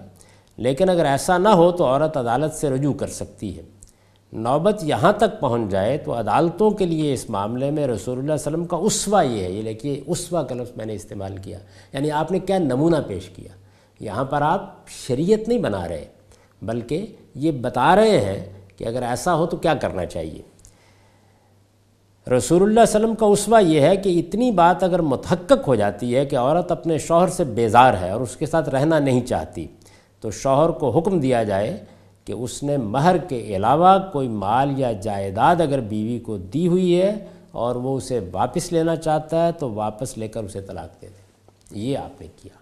لیکن 0.57 0.89
اگر 0.89 1.05
ایسا 1.05 1.37
نہ 1.37 1.49
ہو 1.49 1.71
تو 1.71 1.85
عورت 1.85 2.17
عدالت 2.17 2.53
سے 2.53 2.69
رجوع 2.69 2.93
کر 2.93 3.07
سکتی 3.07 3.57
ہے۔ 3.57 3.61
نوبت 4.33 4.83
یہاں 4.83 5.13
تک 5.13 5.39
پہنچ 5.39 5.71
جائے 5.71 5.97
تو 5.97 6.19
عدالتوں 6.19 6.71
کے 6.71 6.85
لیے 6.85 7.13
اس 7.13 7.29
معاملے 7.29 7.71
میں 7.71 7.87
رسول 7.87 8.13
اللہ 8.13 8.25
علیہ 8.25 8.41
وسلم 8.41 8.65
کا 8.65 8.77
اسوا 8.77 9.21
یہ 9.21 9.43
ہے، 9.43 9.51
یہ 9.51 9.61
لیکھیے 9.61 10.01
اسوا 10.07 10.43
کا 10.43 10.55
لفظ 10.55 10.71
میں 10.77 10.85
نے 10.85 10.93
استعمال 10.93 11.37
کیا۔ 11.37 11.59
یعنی 11.93 12.11
آپ 12.11 12.31
نے 12.31 12.39
کیا 12.39 12.57
نمونہ 12.57 12.95
پیش 13.07 13.29
کیا۔ 13.29 13.49
یہاں 13.99 14.25
پر 14.25 14.41
آپ 14.41 14.75
شریعت 14.87 15.47
نہیں 15.47 15.59
بنا 15.59 15.87
رہے، 15.87 16.05
بلکہ 16.61 17.05
یہ 17.35 17.51
بتا 17.51 17.95
رہے 17.95 18.21
ہیں 18.21 18.45
کہ 18.77 18.87
اگر 18.87 19.03
ایسا 19.03 19.35
ہو 19.35 19.45
تو 19.45 19.57
کیا 19.57 19.73
کرنا 19.73 20.05
چاہیے۔ 20.05 20.41
رسول 22.37 22.61
اللہ 22.61 22.79
علیہ 22.79 22.95
وسلم 22.95 23.15
کا 23.15 23.25
اسوا 23.25 23.59
یہ 23.59 23.81
ہے 23.81 23.95
کہ 23.95 24.19
اتنی 24.19 24.51
بات 24.51 24.83
اگر 24.83 24.99
متحقق 24.99 25.67
ہو 25.67 25.75
جاتی 25.75 26.15
ہے 26.15 26.25
کہ 26.25 26.35
عورت 26.35 26.71
اپنے 26.71 26.97
شوہر 26.97 27.27
سے 27.27 27.43
بیزار 27.43 27.93
ہے 28.01 28.09
اور 28.09 28.21
اس 28.21 28.35
کے 28.35 28.45
ساتھ 28.45 28.69
رہنا 28.69 28.99
نہیں 28.99 29.21
چاہتی، 29.21 29.67
تو 30.19 30.31
شوہر 30.31 30.69
کو 30.69 30.89
حکم 30.89 31.19
دیا 31.19 31.43
جائے 31.43 31.83
کہ 32.25 32.33
اس 32.33 32.63
نے 32.63 32.77
مہر 32.77 33.17
کے 33.17 33.55
علاوہ 33.55 33.97
کوئی 34.11 34.27
مال 34.27 34.79
یا 34.79 34.91
جائیداد 34.91 35.61
اگر 35.61 35.79
بیوی 35.79 36.19
کو 36.19 36.37
دی 36.37 36.67
ہوئی 36.67 37.01
ہے 37.01 37.27
اور 37.51 37.75
وہ 37.75 37.97
اسے 37.97 38.19
واپس 38.31 38.71
لینا 38.71 38.95
چاہتا 38.95 39.47
ہے 39.47 39.51
تو 39.51 39.71
واپس 39.71 40.17
لے 40.17 40.27
کر 40.27 40.43
اسے 40.43 40.61
طلاق 40.61 41.01
دے 41.01 41.07
دے۔ 41.07 41.21
یہ 41.79 41.97
آپ 41.97 42.21
نے 42.21 42.27
کیا۔ 42.35 42.61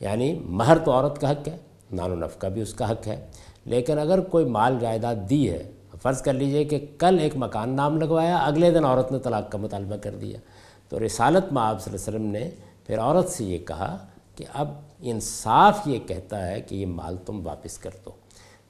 یعنی 0.00 0.38
مہر 0.44 0.78
تو 0.78 0.92
عورت 0.92 1.20
کا 1.20 1.30
حق 1.30 1.48
ہے، 1.48 1.56
نان 1.92 2.12
و 2.12 2.14
نفقہ 2.14 2.46
بھی 2.46 2.60
اس 2.60 2.74
کا 2.74 2.90
حق 2.90 3.06
ہے، 3.06 3.26
لیکن 3.64 3.98
اگر 3.98 4.20
کوئی 4.20 4.44
مال 4.44 4.76
جائیداد 4.80 5.14
دی 5.30 5.50
ہے، 5.50 5.70
فرض 6.02 6.22
کر 6.22 6.32
لیجیے 6.32 6.64
کہ 6.64 6.86
کل 6.98 7.18
ایک 7.20 7.32
مکان 7.36 7.76
نام 7.76 8.00
لگوایا، 8.00 8.36
اگلے 8.36 8.70
دن 8.70 8.84
عورت 8.84 9.12
نے 9.12 9.18
طلاق 9.18 9.52
کا 9.52 9.58
مطالبہ 9.58 9.96
کر 9.96 10.10
دیا۔ 10.10 10.38
تو 10.88 11.06
رسالت 11.06 11.52
میں 11.52 11.62
آپ 11.62 11.82
صلی 11.82 11.94
اللہ 11.94 12.16
علیہ 12.16 12.18
وسلم 12.18 12.32
نے 12.32 12.50
پھر 12.86 12.98
عورت 12.98 13.28
سے 13.28 13.44
یہ 13.44 13.58
کہا 13.58 13.96
کہ 14.36 14.44
اب 14.54 14.68
انصاف 15.00 15.78
یہ 15.86 15.98
کہتا 15.98 16.46
ہے 16.46 16.60
کہ 16.60 16.74
یہ 16.74 16.86
مال 16.86 17.16
تم 17.26 17.46
واپس 17.46 17.78
کر 17.78 17.90
دو۔ 18.04 18.10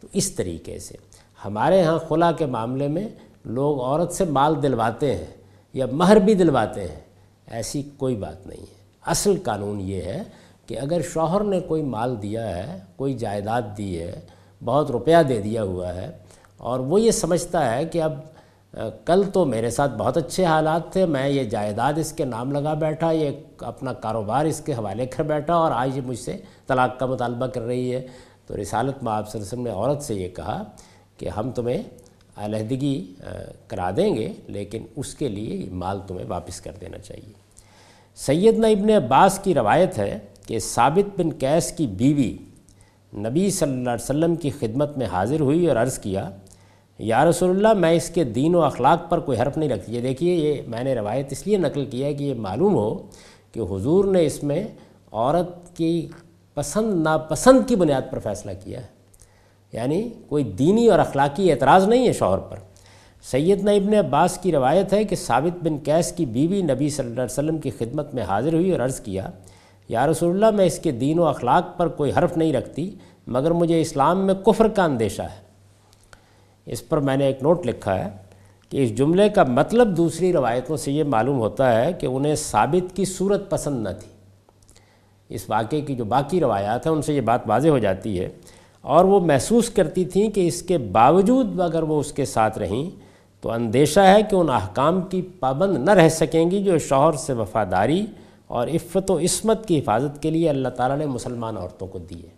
تو 0.02 0.09
اس 0.12 0.30
طریقے 0.32 0.78
سے۔ 0.78 0.96
ہمارے 1.44 1.82
ہاں 1.82 1.98
خلا 2.09 2.30
کے 2.32 2.46
معاملے 2.46 2.88
میں 2.88 3.09
لوگ 3.46 3.80
عورت 3.80 4.12
سے 4.12 4.24
مال 4.30 4.62
دلواتے 4.62 5.14
ہیں 5.16 5.26
یا 5.74 5.87
مہر 5.92 6.18
بھی 6.18 6.35
دلواتے 6.35 6.80
ہیں، 6.82 7.00
ایسی 7.48 7.82
کوئی 7.98 8.16
بات 8.16 8.46
نہیں 8.46 8.61
ہے۔ 8.61 8.74
اصل 9.04 9.37
قانون 9.44 9.80
یہ 9.80 10.02
ہے 10.02 10.22
کہ 10.66 10.78
اگر 10.80 11.02
شوہر 11.12 11.44
نے 11.44 11.61
کوئی 11.61 11.82
مال 11.85 12.14
دیا 12.22 12.46
ہے، 12.56 12.78
کوئی 12.96 13.14
جائیداد 13.14 13.62
دی 13.78 13.98
ہے، 14.00 14.20
بہت 14.61 14.90
روپیہ 14.90 15.22
دے 15.28 15.40
دیا 15.40 15.62
ہوا 15.62 15.94
ہے، 15.94 16.11
اور 16.59 16.80
وہ 16.80 17.00
یہ 17.00 17.11
سمجھتا 17.11 17.74
ہے 17.74 17.85
کہ 17.85 18.02
اب 18.02 18.18
کل 19.04 19.22
تو 19.32 19.44
میرے 19.44 19.70
ساتھ 19.70 19.92
بہت 19.98 20.16
اچھے 20.16 20.44
حالات 20.44 20.90
تھے، 20.92 21.04
میں 21.06 21.28
یہ 21.28 21.44
جائیداد 21.50 21.98
اس 21.98 22.12
کے 22.12 22.24
نام 22.24 22.52
لگا 22.52 22.72
بیٹھا، 22.74 23.11
یہ 23.11 23.30
اپنا 23.64 23.92
کاروبار 24.02 24.44
اس 24.44 24.61
کے 24.61 24.72
حوالے 24.72 25.06
کر 25.06 25.22
بیٹھا، 25.22 25.54
اور 25.54 25.72
آج 25.72 25.96
یہ 25.96 26.02
مجھ 26.06 26.18
سے 26.18 26.37
طلاق 26.66 26.98
کا 26.98 27.06
مطالبہ 27.06 27.46
کر 27.46 27.62
رہی 27.62 27.94
ہے۔ 27.94 28.06
تو 28.46 28.56
رسالت 28.56 29.02
میں 29.02 29.12
آپ 29.12 29.30
صلی 29.30 29.40
اللہ 29.40 29.46
علیہ 29.46 29.52
وسلم 29.52 29.64
نے 29.64 29.70
عورت 29.70 30.02
سے 30.02 30.14
یہ 30.14 30.28
کہا 30.28 30.62
کہ 31.18 31.28
ہم 31.28 31.50
تمہیں 31.50 31.82
علیحدگی 32.37 33.14
کرا 33.68 33.90
دیں 33.96 34.14
گے، 34.16 34.32
لیکن 34.48 34.87
اس 34.96 35.14
کے 35.14 35.28
لیے 35.28 35.64
مال 35.72 36.00
تمہیں 36.06 36.26
واپس 36.28 36.61
کر 36.61 36.72
دینا 36.80 36.98
چاہیے۔ 36.98 37.32
سیدنا 38.18 38.68
ابن 38.68 38.90
عباس 38.90 39.38
کی 39.44 39.54
روایت 39.54 39.98
ہے 39.98 40.18
کہ 40.46 40.59
ثابت 40.59 41.18
بن 41.20 41.30
کیس 41.32 41.70
کی 41.72 41.87
بیوی 41.87 42.37
نبی 43.12 43.48
صلی 43.50 43.70
اللہ 43.70 43.90
علیہ 43.90 44.04
وسلم 44.04 44.35
کی 44.37 44.50
خدمت 44.50 44.96
میں 44.98 45.06
حاضر 45.06 45.40
ہوئی 45.40 45.66
اور 45.68 45.76
عرض 45.76 45.98
کیا، 45.98 46.28
یا 46.98 47.24
رسول 47.24 47.50
اللہ، 47.50 47.72
میں 47.80 47.92
اس 47.92 48.09
کے 48.11 48.24
دین 48.24 48.54
و 48.54 48.62
اخلاق 48.62 49.09
پر 49.11 49.20
کوئی 49.20 49.38
حرف 49.38 49.56
نہیں 49.59 49.68
رکھتی۔ 49.68 49.94
یہ 49.94 50.00
دیکھیے، 50.00 50.35
یہ 50.35 50.62
میں 50.68 50.85
نے 50.85 50.94
روایت 50.94 51.32
اس 51.32 51.46
لیے 51.46 51.56
نقل 51.59 51.85
کیا 51.87 52.06
ہے 52.06 52.14
کہ 52.14 52.24
یہ 52.24 52.35
معلوم 52.40 52.74
ہو 52.74 52.96
کہ 53.52 53.61
حضور 53.70 54.04
نے 54.04 54.24
اس 54.26 54.42
میں 54.42 54.62
عورت 55.12 55.76
کی 55.76 56.06
پسند، 56.56 57.02
ناپسند 57.02 57.68
کی 57.68 57.76
بنیاد 57.76 58.02
پر 58.10 58.18
فیصلہ 58.18 58.50
کیا 58.64 58.80
ہے۔ 58.80 58.86
یعنی 59.72 60.08
کوئی 60.28 60.44
دینی 60.44 60.88
اور 60.88 60.98
اخلاقی 60.98 61.52
اعتراض 61.52 61.88
نہیں 61.88 62.08
ہے 62.08 62.12
شوہر 62.12 62.38
پر۔ 62.38 62.56
سیدنا 63.22 63.70
ابن 63.70 63.94
عباس 63.94 64.38
کی 64.38 64.52
روایت 64.52 64.92
ہے 64.92 65.04
کہ 65.04 65.16
ثابت 65.16 65.64
بن 65.64 65.78
کیس 65.78 66.12
کی 66.12 66.26
بیوی 66.26 66.62
نبی 66.62 66.88
صلی 66.88 67.06
اللہ 67.06 67.14
علیہ 67.14 67.32
وسلم 67.32 67.58
کی 67.58 67.70
خدمت 67.70 68.14
میں 68.14 68.22
حاضر 68.22 68.54
ہوئی 68.54 68.72
اور 68.72 68.80
عرض 68.80 69.00
کیا، 69.00 69.30
یا 69.88 70.06
رسول 70.06 70.30
اللہ، 70.30 70.56
میں 70.56 70.66
اس 70.66 70.78
کے 70.78 70.90
دین 70.90 71.18
و 71.18 71.24
اخلاق 71.24 71.78
پر 71.78 71.88
کوئی 71.88 72.12
حرف 72.18 72.36
نہیں 72.36 72.52
رکھتی، 72.52 72.90
مگر 73.26 73.50
مجھے 73.50 73.80
اسلام 73.80 74.26
میں 74.26 74.34
کفر 74.34 74.68
کا 74.68 74.84
اندیشہ 74.84 75.22
ہے۔ 75.22 75.46
اس 76.66 76.88
پر 76.88 76.98
میں 76.98 77.16
نے 77.16 77.26
ایک 77.26 77.42
نوٹ 77.42 77.66
لکھا 77.66 78.04
ہے 78.04 78.08
کہ 78.70 78.84
اس 78.84 78.96
جملے 78.96 79.28
کا 79.28 79.44
مطلب 79.44 79.96
دوسری 79.96 80.32
روایتوں 80.32 80.76
سے 80.76 80.92
یہ 80.92 81.04
معلوم 81.04 81.38
ہوتا 81.38 81.84
ہے 81.84 81.92
کہ 81.92 82.06
انہیں 82.06 82.34
ثابت 82.34 82.96
کی 82.96 83.04
صورت 83.04 83.50
پسند 83.50 83.82
نہ 83.82 83.88
تھی۔ 84.00 84.15
اس 85.28 85.50
واقعے 85.50 85.80
کی 85.80 85.96
جو 85.96 86.04
باقی 86.04 86.40
روایات 86.40 86.86
ہیں، 86.86 86.92
ان 86.92 87.02
سے 87.02 87.14
یہ 87.14 87.20
بات 87.20 87.40
واضح 87.46 87.68
ہو 87.68 87.78
جاتی 87.78 88.20
ہے۔ 88.20 88.28
اور 88.80 89.04
وہ 89.04 89.20
محسوس 89.20 89.70
کرتی 89.70 90.04
تھیں 90.04 90.30
کہ 90.30 90.48
اس 90.48 90.62
کے 90.62 90.78
باوجود 90.78 91.60
اگر 91.60 91.82
وہ 91.82 92.00
اس 92.00 92.12
کے 92.12 92.24
ساتھ 92.24 92.58
رہیں، 92.58 92.90
تو 93.40 93.52
اندیشہ 93.52 94.00
ہے 94.00 94.22
کہ 94.22 94.36
ان 94.36 94.50
احکام 94.50 95.00
کی 95.00 95.22
پابند 95.40 95.76
نہ 95.76 95.90
رہ 95.90 96.08
سکیں 96.08 96.50
گی 96.50 96.64
جو 96.64 96.78
شوہر 96.78 97.12
سے 97.12 97.32
وفاداری 97.32 98.06
اور 98.46 98.68
عفت 98.68 99.10
و 99.10 99.18
عصمت 99.18 99.66
کی 99.66 99.78
حفاظت 99.78 100.22
کے 100.22 100.30
لیے 100.30 100.48
اللہ 100.48 100.68
تعالیٰ 100.68 100.98
نے 100.98 101.06
مسلمان 101.06 101.56
عورتوں 101.56 101.86
کو 101.86 101.98
دی 101.98 102.14
ہے۔ 102.14 102.36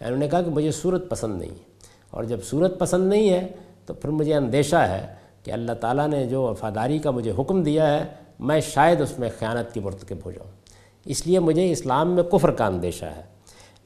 یعنی 0.00 0.06
انہوں 0.06 0.18
نے 0.18 0.28
کہا 0.28 0.42
کہ 0.42 0.50
مجھے 0.50 0.70
صورت 0.72 1.08
پسند 1.08 1.38
نہیں 1.38 1.50
ہے۔ 1.50 1.74
اور 2.10 2.24
جب 2.24 2.38
صورت 2.44 2.78
پسند 2.78 3.08
نہیں 3.08 3.30
ہے، 3.30 3.48
تو 3.86 3.94
پھر 3.94 4.10
مجھے 4.10 4.34
اندیشہ 4.34 4.76
ہے 4.76 5.06
کہ 5.42 5.50
اللہ 5.50 5.72
تعالیٰ 5.72 6.08
نے 6.08 6.26
جو 6.26 6.42
وفاداری 6.42 6.98
کا 6.98 7.10
مجھے 7.10 7.32
حکم 7.38 7.62
دیا 7.62 7.94
ہے، 7.94 8.04
میں 8.40 8.60
شاید 8.60 9.00
اس 9.00 9.18
میں 9.18 9.30
خیانت 9.38 9.74
کی 9.74 9.80
مرتکب 9.80 10.16
ہو 10.24 10.30
جاؤں۔ 10.30 10.63
اس 11.04 11.26
لیے 11.26 11.38
مجھے 11.38 11.72
اسلام 11.72 12.14
میں 12.14 12.22
کفر 12.22 12.50
کا 12.50 12.66
اندیشہ 12.66 13.04
ہے۔ 13.04 13.22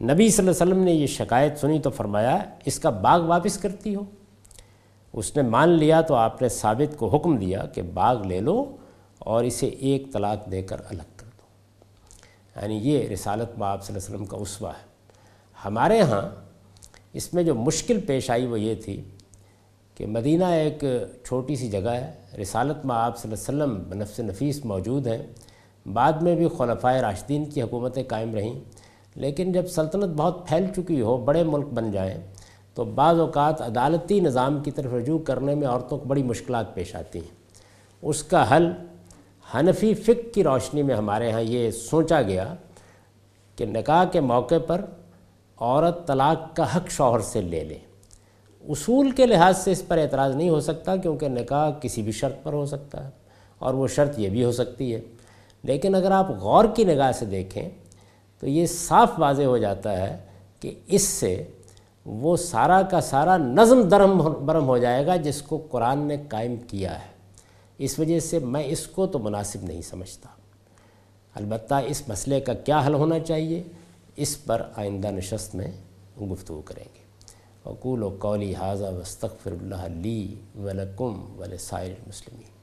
نبی 0.00 0.30
صلی 0.30 0.48
اللہ 0.48 0.62
علیہ 0.62 0.72
وسلم 0.72 0.84
نے 0.84 0.92
یہ 0.92 1.06
شکایت 1.06 1.58
سنی 1.58 1.80
تو 1.80 1.90
فرمایا، 1.90 2.38
اس 2.64 2.78
کا 2.78 2.90
باغ 2.90 3.20
واپس 3.20 3.58
کرتی 3.58 3.94
ہو۔ 3.94 4.04
اس 5.12 5.36
نے 5.36 5.42
مان 5.42 5.68
لیا 5.68 6.00
تو 6.00 6.14
آپ 6.14 6.42
نے 6.42 6.48
ثابت 6.48 6.98
کو 6.98 7.08
حکم 7.08 7.36
دیا 7.36 7.66
کہ 7.66 7.82
باغ 7.82 8.22
لے 8.22 8.40
لو 8.40 8.76
اور 9.18 9.44
اسے 9.44 9.66
ایک 9.66 10.12
طلاق 10.12 10.50
دے 10.50 10.62
کر 10.62 10.76
الگ 10.90 11.02
کر 11.16 11.26
دو۔ 11.26 11.42
یعنی 12.60 12.76
یہ 12.76 13.08
رسالت 13.08 13.58
با 13.58 13.68
آپ 13.68 13.84
صلی 13.84 13.94
اللہ 13.94 14.06
علیہ 14.06 14.14
وسلم 14.14 14.26
کا 14.26 14.36
اسوا 14.36 14.70
ہے۔ 14.70 14.88
ہمارے 15.64 16.00
ہاں 16.00 16.44
اس 17.12 17.34
میں 17.34 17.42
جو 17.42 17.54
مشکل 17.54 18.00
پیش 18.00 18.30
آئی 18.30 18.46
وہ 18.46 18.60
یہ 18.60 18.74
تھی 18.74 19.02
کہ 19.94 20.06
مدینہ 20.06 20.44
ایک 20.44 20.84
چھوٹی 21.24 21.56
سی 21.56 21.70
جگہ 21.70 21.88
ہے۔ 21.88 22.12
رسالت 22.42 22.86
میں 22.86 22.96
آپ 22.96 23.18
صلی 23.18 23.32
اللہ 23.32 23.64
علیہ 23.64 23.74
وسلم 23.74 24.02
نفس 24.02 24.20
نفیس 24.20 24.64
موجود 24.64 25.06
ہیں۔ 25.06 25.22
بعد 25.92 26.12
میں 26.12 26.36
بھی 26.36 26.48
خلفۂ 26.58 26.96
راشدین 27.00 27.44
کی 27.44 27.62
حکومتیں 27.62 28.02
قائم 28.08 28.34
رہیں۔ 28.34 28.54
لیکن 29.14 29.52
جب 29.52 29.66
سلطنت 29.66 30.16
بہت 30.16 30.48
پھیل 30.48 30.66
چکی 30.76 31.00
ہو، 31.00 31.16
بڑے 31.16 31.42
ملک 31.42 31.66
بن 31.66 31.92
جائیں، 31.92 32.20
تو 32.74 32.84
بعض 32.84 33.20
اوقات 33.20 33.62
عدالتی 33.62 34.20
نظام 34.20 34.62
کی 34.62 34.70
طرف 34.70 34.92
رجوع 34.92 35.18
کرنے 35.18 35.54
میں 35.54 35.68
عورتوں 35.68 35.98
کو 35.98 36.04
بڑی 36.04 36.22
مشکلات 36.22 36.74
پیش 36.74 36.96
آتی 36.96 37.18
ہیں۔ 37.18 37.34
اس 38.02 38.22
کا 38.22 38.56
حل 38.56 38.72
حنفی 39.54 39.94
فک 39.94 40.34
کی 40.34 40.44
روشنی 40.44 40.82
میں 40.82 40.94
ہمارے 40.94 41.32
ہاں 41.32 41.40
یہ 41.40 41.70
سوچا 41.70 42.22
گیا 42.22 42.54
کہ 43.56 43.66
نکاح 43.66 44.04
کے 44.04 44.20
موقع 44.20 44.54
پر 44.66 44.84
عورت 45.56 46.06
طلاق 46.06 46.56
کا 46.56 46.76
حق 46.76 46.90
شوہر 46.90 47.20
سے 47.20 47.40
لے 47.40 47.64
لے۔ 47.64 47.78
اصول 48.68 49.10
کے 49.10 49.26
لحاظ 49.26 49.58
سے 49.58 49.72
اس 49.72 49.88
پر 49.88 49.98
اعتراض 49.98 50.36
نہیں 50.36 50.48
ہو 50.48 50.60
سکتا 50.60 50.96
کیونکہ 50.96 51.28
نکاح 51.28 51.70
کسی 51.80 52.02
بھی 52.02 52.12
شرط 52.12 52.34
پر 52.42 52.52
ہو 52.52 52.66
سکتا 52.66 53.04
ہے 53.04 53.10
اور 53.58 53.74
وہ 53.74 53.86
شرط 53.86 54.18
یہ 54.18 54.28
بھی 54.28 54.44
ہو 54.44 54.52
سکتی 54.52 54.94
ہے۔ 54.94 55.00
لیکن 55.68 55.94
اگر 55.94 56.10
آپ 56.10 56.30
غور 56.30 56.64
کی 56.76 56.84
نگاہ 56.84 57.12
سے 57.12 57.26
دیکھیں 57.26 57.68
تو 58.40 58.48
یہ 58.48 58.66
صاف 58.66 59.10
واضح 59.18 59.42
ہو 59.42 59.58
جاتا 59.58 59.96
ہے 59.96 60.16
کہ 60.60 60.74
اس 60.86 61.02
سے 61.02 61.46
وہ 62.06 62.36
سارا 62.36 62.82
کا 62.82 63.00
سارا 63.00 63.36
نظم 63.36 63.82
درم 63.82 64.46
برم 64.46 64.66
ہو 64.66 64.78
جائے 64.78 65.06
گا 65.06 65.16
جس 65.16 65.42
کو 65.42 65.66
قرآن 65.70 65.98
نے 65.98 66.16
قائم 66.28 66.56
کیا 66.56 66.94
ہے۔ 66.94 67.06
اس 67.78 67.98
وجہ 67.98 68.20
سے 68.20 68.38
میں 68.38 68.64
اس 68.64 68.86
کو 68.86 69.06
تو 69.06 69.18
مناسب 69.18 69.62
نہیں 69.62 69.82
سمجھتا۔ 69.82 70.28
البتہ 71.34 71.74
اس 71.86 72.08
مسئلے 72.08 72.40
کا 72.40 72.54
کیا 72.54 72.86
حل 72.86 72.94
ہونا 72.94 73.18
چاہیے؟ 73.18 73.62
اس 74.16 74.44
پر 74.44 74.62
آئندہ 74.76 75.06
نشست 75.06 75.54
میں 75.54 75.72
گفتگو 76.22 76.62
کریں 76.64 76.84
گے۔ 76.84 77.02
اقول 77.64 78.02
و 78.02 78.16
قولی 78.18 78.54
حاضہ 78.54 78.84
وستغفر 78.84 79.50
اللہ 79.52 79.96
لی 79.96 80.34
ولکم 80.58 81.36
ولسائر 81.38 81.90
المسلمین۔ 81.90 82.57